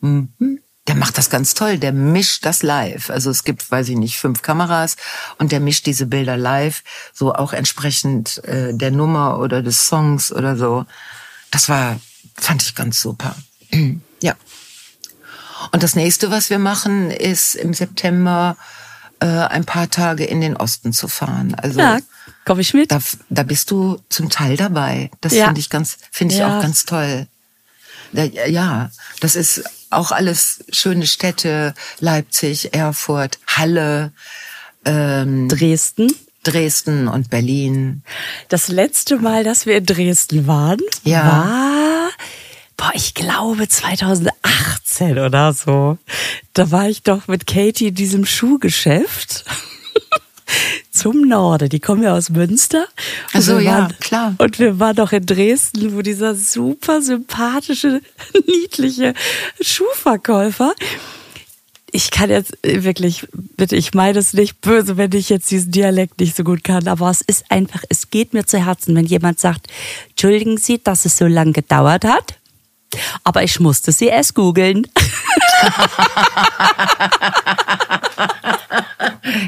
[0.00, 0.60] Mhm.
[0.86, 3.10] Der macht das ganz toll, der mischt das live.
[3.10, 4.96] Also es gibt, weiß ich nicht, fünf Kameras
[5.38, 10.32] und der mischt diese Bilder live, so auch entsprechend äh, der Nummer oder des Songs
[10.32, 10.86] oder so.
[11.50, 12.00] Das war,
[12.36, 13.34] fand ich ganz super.
[14.22, 14.34] ja.
[15.72, 18.56] Und das nächste, was wir machen, ist im September
[19.20, 21.54] äh, ein paar Tage in den Osten zu fahren.
[21.56, 21.98] Also Ja,
[22.44, 22.90] komm ich mit.
[22.92, 22.98] da,
[23.30, 25.10] da bist du zum Teil dabei.
[25.20, 25.46] Das Ja.
[25.46, 26.58] finde ich ganz, finde ich Ja.
[26.58, 27.26] auch ganz toll.
[28.12, 34.12] Da, ja, das ist auch alles schöne Städte, Leipzig, Erfurt, Halle,
[34.84, 36.12] ähm, Dresden.
[36.44, 38.02] Dresden und Berlin.
[38.48, 41.26] Das letzte Mal, dass wir in Dresden waren, Ja.
[41.26, 41.77] war,
[42.78, 45.98] boah, ich glaube 2018 oder so.
[46.54, 49.44] Da war ich doch mit Katie in diesem Schuhgeschäft.
[50.90, 51.68] Zum Norden.
[51.68, 52.86] Die kommen ja aus Münster.
[53.34, 54.34] Ach so, wir ja, klar.
[54.38, 58.00] Und wir waren doch in Dresden, wo dieser super sympathische,
[58.46, 59.12] niedliche
[59.60, 60.74] Schuhverkäufer
[61.90, 66.20] ich kann jetzt wirklich, bitte, ich meine es nicht böse, wenn ich jetzt diesen Dialekt
[66.20, 69.40] nicht so gut kann, aber es ist einfach, es geht mir zu Herzen, wenn jemand
[69.40, 69.68] sagt,
[70.10, 72.38] entschuldigen Sie, dass es so lange gedauert hat,
[73.24, 74.86] aber ich musste Sie erst googeln.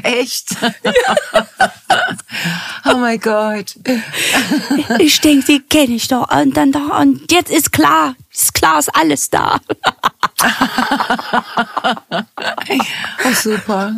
[0.03, 0.55] Echt?
[2.85, 3.75] oh mein Gott.
[4.99, 8.79] Ich denke, Sie kenne ich doch und dann doch, und jetzt ist klar, ist klar,
[8.79, 9.59] ist alles da.
[13.25, 13.95] Oh, super.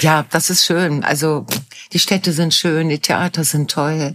[0.00, 1.04] Ja, das ist schön.
[1.04, 1.46] Also
[1.92, 4.14] die Städte sind schön, die Theater sind toll.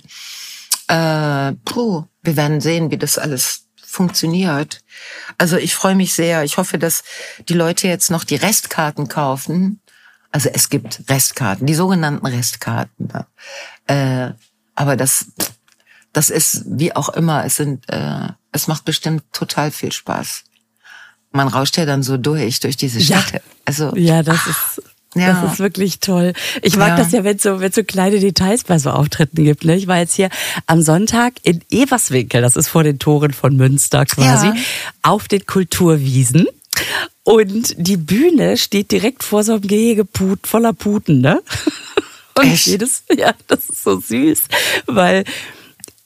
[0.88, 4.82] Äh, puh, wir werden sehen, wie das alles funktioniert.
[5.38, 6.44] Also ich freue mich sehr.
[6.44, 7.04] Ich hoffe, dass
[7.50, 9.82] die Leute jetzt noch die Restkarten kaufen.
[10.32, 13.10] Also es gibt Restkarten, die sogenannten Restkarten.
[13.88, 14.32] Äh,
[14.76, 15.26] aber das,
[16.14, 17.44] das ist wie auch immer.
[17.46, 20.44] Es sind, äh, es macht bestimmt total viel Spaß.
[21.32, 23.22] Man rauscht ja dann so durch durch diese Ja.
[23.22, 23.44] Städte.
[23.66, 24.82] Also Ja, das ist.
[25.16, 25.42] Ja.
[25.42, 26.34] Das ist wirklich toll.
[26.62, 26.96] Ich mag Ja.
[26.98, 29.66] das ja, wenn es so, wenn so kleine Details bei so Auftritten gibt.
[29.66, 29.76] Ne?
[29.76, 30.30] Ich war jetzt hier
[30.68, 34.56] am Sonntag in Everswinkel, das ist vor den Toren von Münster quasi, Ja.
[35.02, 36.48] auf den Kulturwiesen.
[37.24, 41.42] Und die Bühne steht direkt vor so einem Gehege Put, voller Puten, ne?
[42.38, 42.68] Und Echt?
[42.68, 44.44] jedes, ja, das ist so süß,
[44.88, 45.26] weil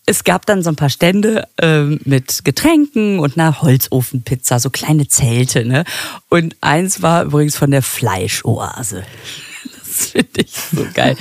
[0.05, 5.07] es gab dann so ein paar Stände ähm, mit Getränken und einer Holzofenpizza, so kleine
[5.07, 5.83] Zelte, ne?
[6.29, 9.03] Und eins war übrigens von der Fleischoase.
[9.97, 11.15] Das finde ich so geil.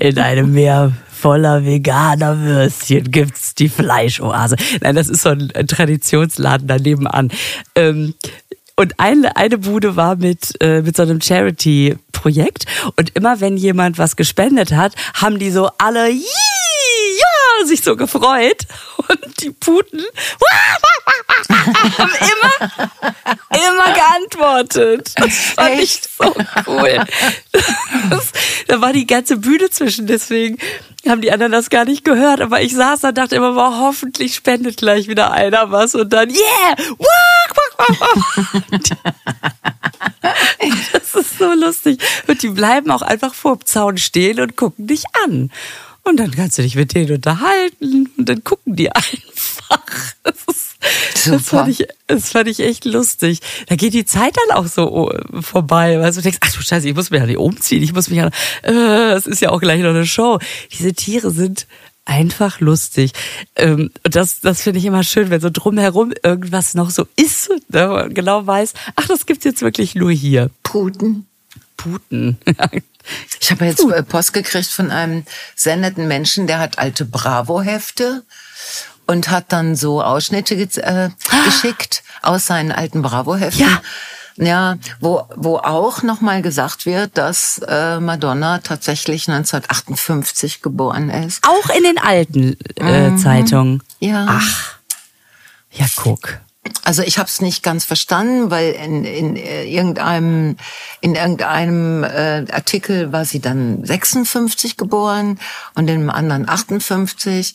[0.00, 4.56] In einem Meer voller veganer Würstchen gibt's die Fleischoase.
[4.80, 7.30] Nein, das ist so ein Traditionsladen daneben an.
[7.76, 8.14] Ähm,
[8.74, 12.66] und eine, eine Bude war mit, äh, mit so einem Charity-Projekt.
[12.96, 16.47] Und immer wenn jemand was gespendet hat, haben die so alle, "Yee, ja,
[17.66, 18.66] sich so gefreut.
[18.96, 20.04] Und die Puten
[21.50, 22.70] haben immer,
[23.50, 25.12] immer geantwortet.
[25.16, 26.10] Das fand ich Echt?
[26.16, 26.34] so
[26.66, 27.04] cool.
[28.10, 28.32] Das,
[28.66, 30.58] da war die ganze Bühne zwischen, deswegen
[31.06, 32.40] haben die anderen das gar nicht gehört.
[32.40, 35.94] Aber ich saß da und dachte immer, boah, hoffentlich spendet gleich wieder einer was.
[35.94, 36.76] Und dann, yeah!
[40.92, 42.00] Das ist so lustig.
[42.26, 45.50] Und die bleiben auch einfach vor dem Zaun stehen und gucken dich an.
[46.08, 49.82] Und dann kannst du dich mit denen unterhalten und dann gucken die einfach.
[50.22, 50.76] Das, ist,
[51.26, 53.40] das, fand ich, das fand ich echt lustig.
[53.66, 56.88] Da geht die Zeit dann auch so oh, vorbei, weil du denkst, ach du Scheiße,
[56.88, 58.30] ich muss mich ja nicht umziehen, ich muss mich ja,
[58.62, 60.38] äh, es ist ja auch gleich noch eine Show.
[60.72, 61.66] Diese Tiere sind
[62.06, 63.12] einfach lustig.
[63.54, 67.50] Ähm, und das, das finde ich immer schön, wenn so drumherum irgendwas noch so ist,
[67.68, 70.50] ne, man genau weiß, ach, das gibt's jetzt wirklich nur hier.
[70.62, 71.26] Puten.
[71.76, 72.38] Puten.
[73.40, 78.24] Ich habe jetzt äh, Post gekriegt von einem sehr netten Menschen, der hat alte Bravo-Hefte
[79.06, 81.10] und hat dann so Ausschnitte äh,
[81.44, 83.60] geschickt aus seinen alten Bravo-Heften.
[83.60, 83.82] Ja.
[84.40, 91.42] Ja, wo, wo auch nochmal gesagt wird, dass äh, Madonna tatsächlich 1958 geboren ist.
[91.44, 93.82] Auch in den alten äh, Zeitungen.
[93.98, 94.26] Ja.
[94.28, 94.76] Ach,
[95.72, 96.38] ja, guck.
[96.84, 100.56] Also ich habe es nicht ganz verstanden, weil in, in äh, irgendeinem
[101.00, 105.38] in irgendeinem äh, Artikel war sie dann 56 geboren
[105.74, 107.54] und in einem anderen 58.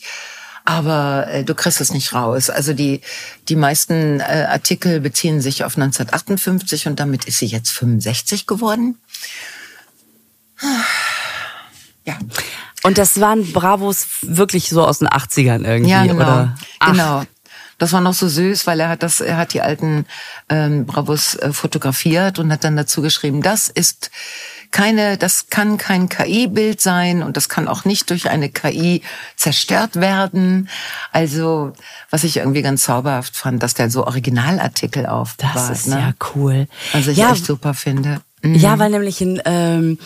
[0.64, 2.48] Aber äh, du kriegst es nicht raus.
[2.50, 3.00] Also die
[3.48, 8.98] die meisten äh, Artikel beziehen sich auf 1958 und damit ist sie jetzt 65 geworden.
[12.06, 12.18] Ja.
[12.82, 16.16] Und das waren Bravos wirklich so aus den 80ern irgendwie, Ja, genau.
[16.16, 16.54] oder?
[16.80, 17.22] Ach, Genau.
[17.78, 20.06] Das war noch so süß, weil er hat das, er hat die alten
[20.48, 24.10] ähm, Bravos äh, fotografiert und hat dann dazu geschrieben, das ist
[24.74, 29.02] keine, das kann kein KI-Bild sein und das kann auch nicht durch eine KI
[29.36, 30.68] zerstört werden.
[31.12, 31.72] Also,
[32.10, 35.54] was ich irgendwie ganz zauberhaft fand, dass der so Originalartikel aufbewahrt.
[35.54, 36.00] Das ist ne?
[36.00, 36.66] ja cool.
[36.92, 38.20] Also ich ja, echt super finde.
[38.42, 38.56] Mhm.
[38.56, 39.98] Ja, weil nämlich ein, ähm,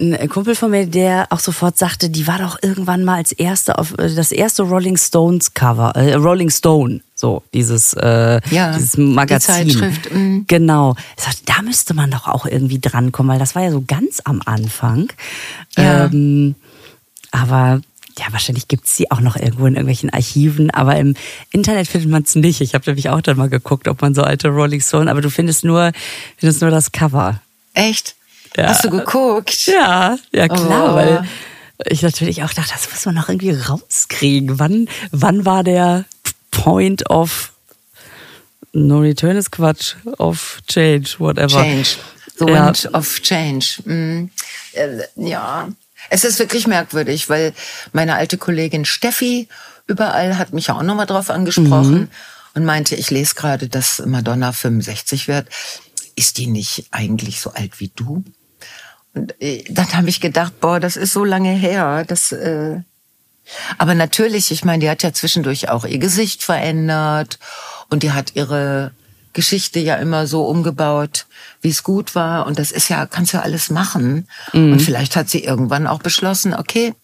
[0.00, 3.78] ein Kumpel von mir, der auch sofort sagte, die war doch irgendwann mal als erste
[3.78, 8.92] auf äh, das erste Rolling Stones Cover, äh, Rolling Stone, So, dieses, äh, Ja, dieses
[8.92, 9.68] die Magazin.
[9.68, 10.44] Zeitschrift, mhm.
[10.46, 10.96] Genau.
[11.16, 14.20] Ich sagte, da müsste man doch auch irgendwie drankommen, weil das war ja so ganz
[14.24, 15.12] am Anfang.
[15.76, 16.06] Ja.
[16.06, 16.54] Ähm,
[17.30, 17.80] aber
[18.18, 21.14] ja, wahrscheinlich gibt's die auch noch irgendwo in irgendwelchen Archiven, aber im
[21.52, 22.60] Internet findet man es nicht.
[22.60, 25.30] Ich habe nämlich auch dann mal geguckt, ob man so alte Rolling Stone, aber du
[25.30, 25.92] findest nur,
[26.36, 27.40] findest nur das Cover.
[27.72, 28.16] Echt?
[28.56, 28.68] Ja.
[28.68, 29.66] Hast du geguckt?
[29.66, 30.96] Ja, ja klar, Oh.
[30.96, 31.24] weil
[31.86, 34.58] ich natürlich auch dachte, das muss man noch irgendwie rauskriegen.
[34.58, 36.04] Wann, wann war der
[36.50, 37.52] Point of
[38.72, 41.62] No Return ist Quatsch, of Change, whatever.
[41.62, 41.88] Change.
[42.38, 42.66] The Ja.
[42.66, 44.28] Wind of Change.
[44.72, 45.68] Äh, ja,
[46.08, 47.52] es ist wirklich merkwürdig, weil
[47.92, 49.48] meine alte Kollegin Steffi
[49.86, 52.10] überall hat mich auch nochmal drauf angesprochen
[52.54, 55.48] und meinte, ich lese gerade, dass Madonna 65 wird.
[56.16, 58.22] Ist die nicht eigentlich so alt wie du?
[59.38, 62.80] Äh, dann habe ich gedacht, boah, das ist so lange her, das äh,
[63.78, 67.38] aber natürlich, ich meine, die hat ja zwischendurch auch ihr Gesicht verändert
[67.88, 68.92] und die hat ihre
[69.32, 71.26] Geschichte ja immer so umgebaut,
[71.60, 72.46] wie es gut war.
[72.46, 74.28] Und das ist ja, kannst ja alles machen.
[74.72, 76.94] Und vielleicht hat sie irgendwann auch beschlossen, okay,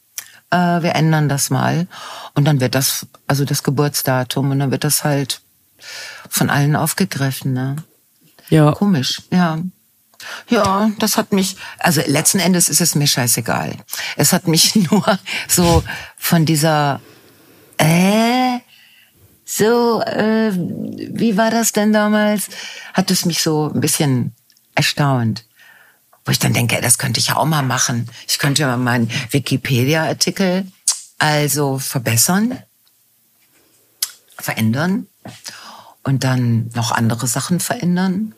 [0.51, 1.87] äh, wir ändern das mal.
[2.35, 5.41] Und dann wird das, also das Geburtsdatum, und dann wird das halt
[6.29, 7.53] von allen aufgegriffen.
[7.53, 7.77] Ne?
[8.49, 8.73] Ja.
[8.73, 9.59] Komisch, ja.
[10.49, 13.77] Ja, das hat mich, also letzten Endes ist es mir scheißegal.
[14.17, 15.19] Es hat mich nur
[15.49, 15.83] so
[16.17, 17.01] von dieser,
[17.79, 18.59] äh,
[19.45, 22.49] so, äh, wie war das denn damals?
[22.95, 24.35] Hat es mich so ein bisschen
[24.75, 25.45] erstaunt.
[26.25, 28.11] Wo ich dann denke, das könnte ich ja auch mal machen.
[28.27, 30.67] Ich könnte ja mal meinen Wikipedia-Artikel
[31.19, 32.59] also verbessern,
[34.39, 35.07] verändern
[36.03, 38.35] und dann noch andere Sachen verändern.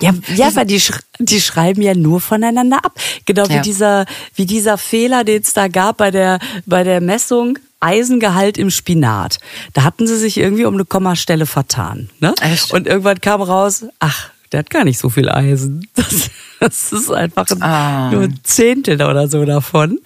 [0.00, 2.92] Ja, ja weil die, sch die schreiben ja nur voneinander ab.
[3.24, 3.62] Genau wie Ja.
[3.62, 8.70] dieser, wie dieser Fehler, den es da gab bei der, bei der Messung Eisengehalt im
[8.70, 9.38] Spinat.
[9.72, 12.10] Da hatten sie sich irgendwie um eine Kommastelle vertan.
[12.20, 12.34] Ne?
[12.40, 12.72] Echt?
[12.72, 15.86] Und irgendwann kam raus, ach, der hat gar nicht so viel Eisen.
[15.96, 16.30] Das,
[16.60, 18.10] das ist einfach ein, Ah.
[18.10, 20.00] nur ein Zehntel oder so davon.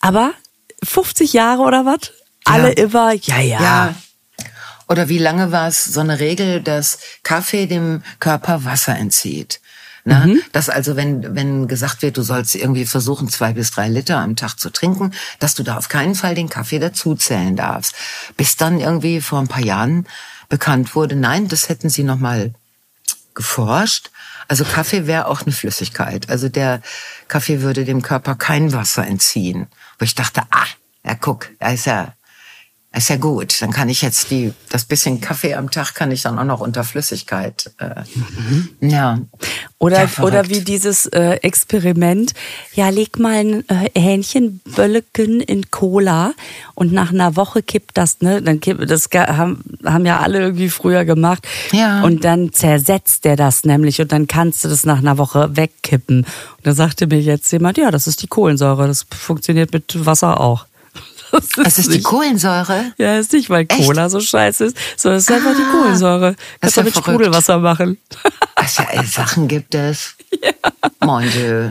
[0.00, 0.32] Aber
[0.84, 2.12] 50 Jahre oder was?
[2.44, 3.60] Alle immer, ja, ja.
[3.60, 3.94] Ja.
[4.88, 9.60] Oder wie lange war es so eine Regel, dass Kaffee dem Körper Wasser entzieht?
[10.08, 14.18] Na, Dass also, wenn, wenn gesagt wird, du sollst irgendwie versuchen, zwei bis drei Liter
[14.18, 17.96] am Tag zu trinken, dass du da auf keinen Fall den Kaffee dazuzählen darfst.
[18.36, 20.06] Bis dann irgendwie vor ein paar Jahren
[20.48, 22.54] bekannt wurde, nein, das hätten sie nochmal
[23.34, 24.10] geforscht.
[24.46, 26.30] Also Kaffee wäre auch eine Flüssigkeit.
[26.30, 26.82] Also der
[27.26, 29.66] Kaffee würde dem Körper kein Wasser entziehen.
[29.98, 30.66] Wo ich dachte, ah,
[31.04, 32.14] ja guck, da ist ja,
[32.96, 33.60] ist ja gut.
[33.60, 36.60] Dann kann ich jetzt die, das bisschen Kaffee am Tag kann ich dann auch noch
[36.60, 37.70] unter Flüssigkeit.
[37.78, 38.02] Äh,
[38.80, 39.18] Ja.
[39.78, 42.32] Oder, Ja, oder wie dieses äh, Experiment,
[42.72, 46.32] ja, leg mal ein äh, Hähnchenbölleken in Cola
[46.74, 48.40] und nach einer Woche kippt das, ne?
[48.40, 51.46] Dann kippt, das haben, haben ja alle irgendwie früher gemacht.
[51.72, 52.02] Ja.
[52.02, 56.20] Und dann zersetzt der das nämlich und dann kannst du das nach einer Woche wegkippen.
[56.20, 60.40] Und da sagte mir jetzt jemand, ja, das ist die Kohlensäure, das funktioniert mit Wasser
[60.40, 60.64] auch.
[61.36, 62.92] Das ist, Es ist die Kohlensäure.
[62.98, 63.84] Ja, ist nicht, weil Echt?
[63.86, 66.34] Cola so scheiße ist, sondern es ist einfach die Ah, Kohlensäure.
[66.60, 67.08] das Kannst du ja mit verrückt.
[67.08, 67.98] Sprudelwasser machen.
[68.56, 70.14] Was ja äh, Sachen gibt es.
[70.42, 70.52] Ja.
[71.00, 71.70] Mon Dieu.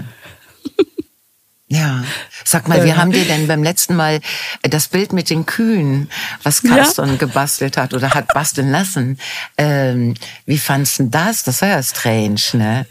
[1.67, 2.03] Ja.
[2.43, 4.21] Sag mal, wie haben dir denn beim letzten Mal
[4.61, 6.09] äh, das Bild mit den Kühen,
[6.43, 9.17] was Carsten gebastelt hat oder hat basteln lassen,
[9.57, 10.13] ähm,
[10.45, 11.43] wie fandst du das?
[11.43, 12.85] Das war ja strange, ne?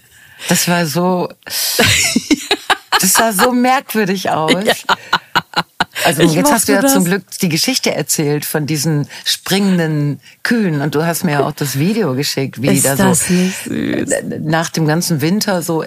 [0.48, 1.28] Das war so,
[3.00, 4.64] das sah so merkwürdig aus.
[6.04, 7.10] Also Ich jetzt hast du ja mochte zum das.
[7.10, 11.78] Glück die Geschichte erzählt von diesen springenden Kühen und du hast mir ja auch das
[11.78, 14.10] Video geschickt, wie die Ist da das so nicht süß?
[14.40, 15.84] nach dem ganzen Winter so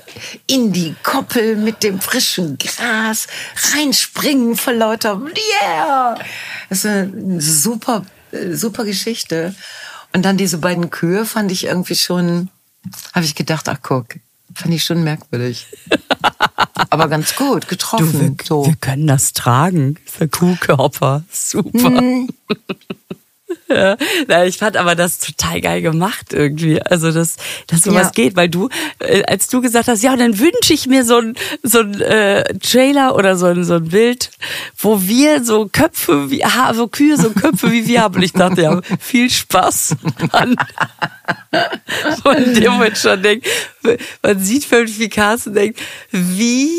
[0.47, 3.27] in die Koppel mit dem frischen Gras
[3.75, 5.21] reinspringen vor lauter
[5.61, 6.17] Yeah!
[6.69, 9.53] Das ist eine super, äh, super Geschichte.
[10.13, 12.49] Und dann diese beiden Kühe fand ich irgendwie schon,
[13.13, 14.07] habe ich gedacht, ach guck,
[14.55, 15.67] fand ich schon merkwürdig.
[16.89, 18.37] Aber ganz gut, Du, getroffen.
[18.37, 18.65] wir, so.
[18.65, 19.97] wir können das tragen.
[20.05, 21.23] Für Kuhkörper.
[21.31, 21.89] Super.
[21.89, 22.29] Mhm.
[23.69, 23.97] Ja,
[24.45, 26.81] ich fand aber das total geil gemacht irgendwie.
[26.81, 27.35] Also, dass,
[27.67, 28.11] dass sowas Ja.
[28.11, 28.69] geht, weil du,
[28.99, 32.43] äh, als du gesagt hast, ja, dann wünsche ich mir so ein, so ein äh,
[32.59, 34.31] Trailer oder so ein, so ein Bild,
[34.77, 38.15] wo wir so Köpfe wie, ha, so Kühe, so Köpfe wie wir haben.
[38.15, 39.95] Und ich dachte, ja, viel Spaß
[40.31, 40.55] an,
[42.23, 43.47] von dem man schon denkt,
[44.21, 45.79] man sieht völlig wie Carsten denkt,
[46.11, 46.69] wie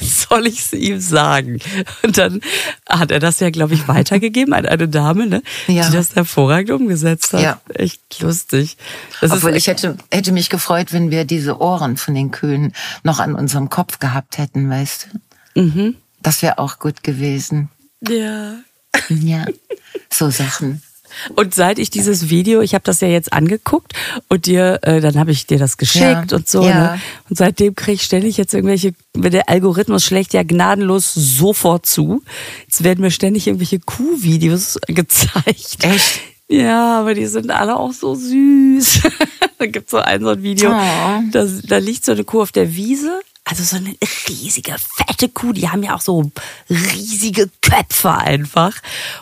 [0.00, 1.58] soll ich es ihm sagen?
[2.02, 2.40] Und dann
[2.88, 5.86] hat er das ja, glaube ich, weitergegeben an eine Dame, ne, Ja.
[5.88, 7.42] die das hervorragend umgesetzt hat.
[7.42, 7.60] Ja.
[7.74, 8.76] Echt lustig.
[9.20, 12.72] Das Obwohl ich hätte, hätte mich gefreut, wenn wir diese Ohren von den Kühen
[13.02, 15.08] noch an unserem Kopf gehabt hätten, weißt
[15.54, 15.60] du?
[15.62, 15.96] Mhm.
[16.22, 17.68] Das wäre auch gut gewesen.
[18.06, 18.54] ja.
[19.10, 19.44] Ja,
[20.10, 20.82] so Sachen.
[21.34, 23.92] Und seit ich dieses Video, ich habe das ja jetzt angeguckt
[24.28, 26.62] und dir, äh, dann habe ich dir das geschickt Ja, und so.
[26.62, 26.92] ja.
[26.94, 27.00] Ne?
[27.28, 32.22] Und seitdem kriege ich ständig jetzt irgendwelche, wenn der Algorithmus schlägt ja gnadenlos sofort zu.
[32.66, 35.84] Jetzt werden mir ständig irgendwelche Kuhvideos gezeigt.
[35.84, 36.20] Echt?
[36.50, 39.00] Ja, aber die sind alle auch so süß.
[39.58, 41.20] da gibt's so ein so ein Video, Oh.
[41.30, 43.20] da, da liegt so eine Kuh auf der Wiese.
[43.50, 43.96] Also so eine
[44.28, 46.30] riesige, fette Kuh, die haben ja auch so
[46.68, 48.74] riesige Köpfe einfach.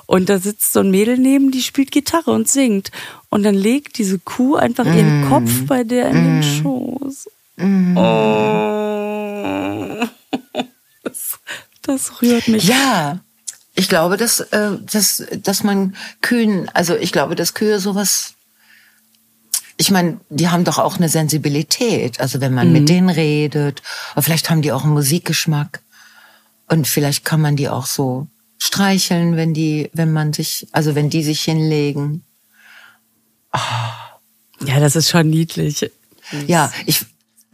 [0.06, 2.90] Und da sitzt so ein Mädel neben, die spielt Gitarre und singt.
[3.28, 7.28] Und dann legt diese Kuh einfach ihren Kopf bei der in den Schoß.
[7.58, 8.36] Oh.
[11.04, 11.38] Das,
[11.82, 12.64] das rührt mich.
[12.64, 13.20] Ja,
[13.76, 18.34] ich glaube, dass, äh, dass, dass man Kühen, also ich glaube, dass Kühe sowas,
[19.76, 22.20] ich meine, die haben doch auch eine Sensibilität.
[22.20, 25.82] Also wenn man mit denen redet, oder vielleicht haben die auch einen Musikgeschmack
[26.68, 28.26] und vielleicht kann man die auch so
[28.58, 32.24] streicheln, wenn die, wenn man sich, also wenn die sich hinlegen.
[34.64, 35.90] Ja, das ist schon niedlich.
[36.46, 37.04] Ja, ich,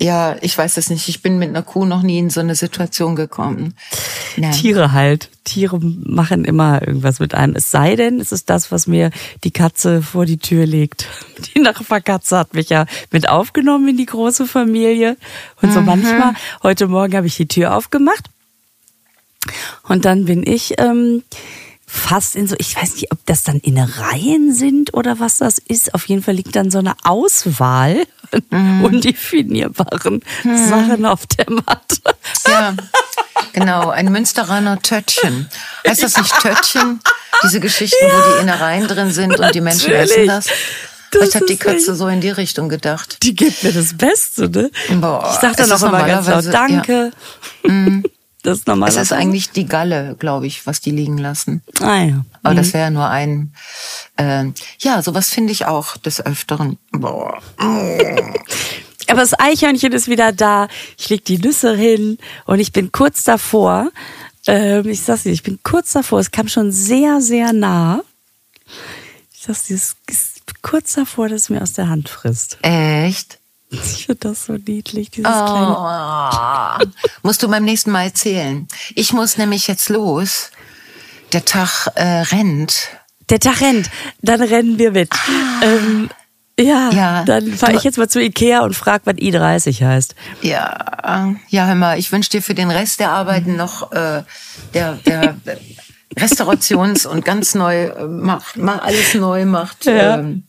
[0.02, 1.08] ja, ich weiß es nicht.
[1.08, 3.74] Ich bin mit einer Kuh noch nie in so eine Situation gekommen.
[4.36, 4.50] Nein.
[4.50, 5.30] Tiere halt.
[5.44, 7.54] Tiere machen immer irgendwas mit einem.
[7.54, 9.12] Es sei denn, es ist das, was mir
[9.44, 11.06] die Katze vor die Tür legt.
[11.54, 15.16] Die Nachbarkatze hat mich ja mit aufgenommen in die große Familie.
[15.60, 18.30] Und so manchmal, heute Morgen habe ich die Tür aufgemacht.
[19.82, 21.24] Und dann bin ich ähm,
[21.92, 25.94] fast in so, ich weiß nicht, ob das dann Innereien sind oder was das ist.
[25.94, 28.06] Auf jeden Fall liegt dann so eine Auswahl
[28.50, 31.98] an undefinierbaren Sachen auf der Matte.
[32.48, 32.74] Ja,
[33.52, 35.50] genau, ein Münsteraner Töttchen.
[35.86, 37.00] Heißt das nicht Töttchen?
[37.42, 40.12] Diese Geschichten, wo die Innereien drin sind und die Menschen Natürlich.
[40.12, 40.46] essen das?
[40.46, 40.54] Das
[41.10, 43.18] Vielleicht hat die Katze so in die Richtung gedacht.
[43.22, 44.70] Die gibt mir das Beste, ne?
[44.98, 47.12] Boah, ich sag dann auch immer ganz laut, danke.
[48.42, 51.62] Das ist Es ist eigentlich die Galle, glaube ich, was die liegen lassen.
[51.80, 52.24] Ah ja.
[52.42, 53.54] Aber das wäre nur ein,
[54.16, 54.46] äh,
[54.80, 56.78] ja, sowas finde ich auch des Öfteren.
[56.90, 57.40] Boah.
[59.08, 60.68] Aber das Eichhörnchen ist wieder da.
[60.98, 63.90] Ich leg die Nüsse hin und ich bin kurz davor.
[64.46, 66.18] Ähm, ich sag's dir, ich bin kurz davor.
[66.18, 68.02] Es kam schon sehr, sehr nah.
[69.32, 72.58] Ich sag's dir, es ist kurz davor, dass es mir aus der Hand frisst.
[72.62, 73.38] Echt?
[73.96, 75.76] Ich finde das so niedlich, dieses kleine.
[75.78, 76.86] Oh.
[77.22, 78.68] Musst du beim nächsten Mal erzählen.
[78.94, 80.50] Ich muss nämlich jetzt los.
[81.32, 82.88] Der Tag äh, rennt.
[83.30, 85.08] Der Tag rennt, dann rennen wir mit.
[85.62, 86.10] Ähm,
[86.60, 90.14] ja, Ja, dann fahre ich jetzt mal zu Ikea und frag, was I30 heißt.
[90.42, 94.22] Ja, äh, ja, hör mal, ich wünsche dir für den Rest der Arbeiten noch äh,
[94.74, 95.36] der, der
[96.18, 99.86] Restaurations- und ganz neu äh, macht, mach alles neu macht.
[99.86, 100.18] Ja.
[100.18, 100.44] Ähm,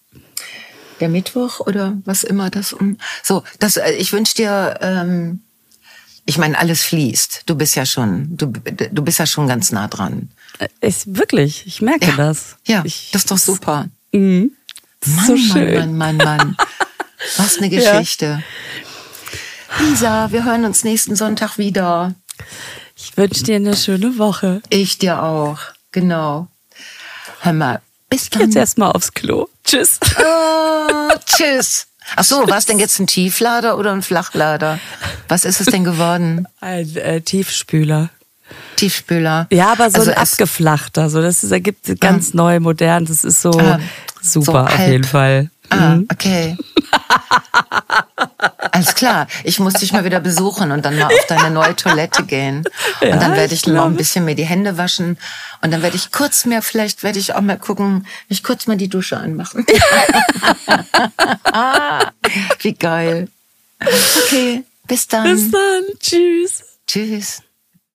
[1.04, 2.98] der Mittwoch oder was immer das um.
[3.22, 5.42] So, das, äh, ich wünsche dir, ähm,
[6.26, 7.44] ich meine, alles fließt.
[7.46, 10.30] Du bist ja schon, du, du bist ja schon ganz nah dran.
[10.60, 12.56] Äh, Ist wirklich, ich merke Ja, das.
[12.66, 13.88] ja ich, das ist doch super.
[14.14, 14.52] Mhm.
[15.06, 15.98] Mann, so schön.
[15.98, 16.58] Mann, Mann, Mann, Mann.
[17.38, 18.00] Was eine Ja.
[18.00, 18.42] Geschichte.
[19.80, 22.14] Lisa, wir hören uns nächsten Sonntag wieder.
[22.96, 24.62] Ich wünsche dir eine schöne Woche.
[24.70, 25.60] Ich dir auch.
[25.92, 26.48] Genau.
[27.42, 27.82] Hör mal,
[28.14, 28.44] bis dann.
[28.44, 29.48] Jetzt erstmal aufs Klo.
[29.64, 30.00] Tschüss.
[30.20, 31.88] Oh, tschüss.
[32.16, 34.80] Ach so, war es denn jetzt ein Tieflader oder ein Flachlader?
[35.30, 36.48] Was ist es denn geworden?
[36.60, 38.10] Ein äh, Tiefspüler.
[38.76, 39.48] Tiefspüler.
[39.52, 41.10] Ja, aber so Also ein abgeflachter.
[41.10, 43.06] So, das ist, ergibt ganz neu, modern.
[43.06, 43.80] Das ist so Ah,
[44.22, 45.50] super so auf jeden Fall.
[45.70, 46.58] Ah, okay.
[48.72, 49.28] Alles klar.
[49.44, 52.64] Ich muss dich mal wieder besuchen und dann mal auf deine neue Toilette gehen.
[53.02, 55.18] Und Ja, dann werde ich noch ein bisschen mir die Hände waschen.
[55.62, 58.78] Und dann werde ich kurz mehr, vielleicht werde ich auch mal gucken, ich kurz mal
[58.78, 59.66] die Dusche anmachen.
[62.62, 63.28] Wie geil.
[63.80, 65.24] Okay, bis dann.
[65.24, 65.84] Bis dann.
[66.00, 66.64] Tschüss.
[66.88, 67.42] Tschüss.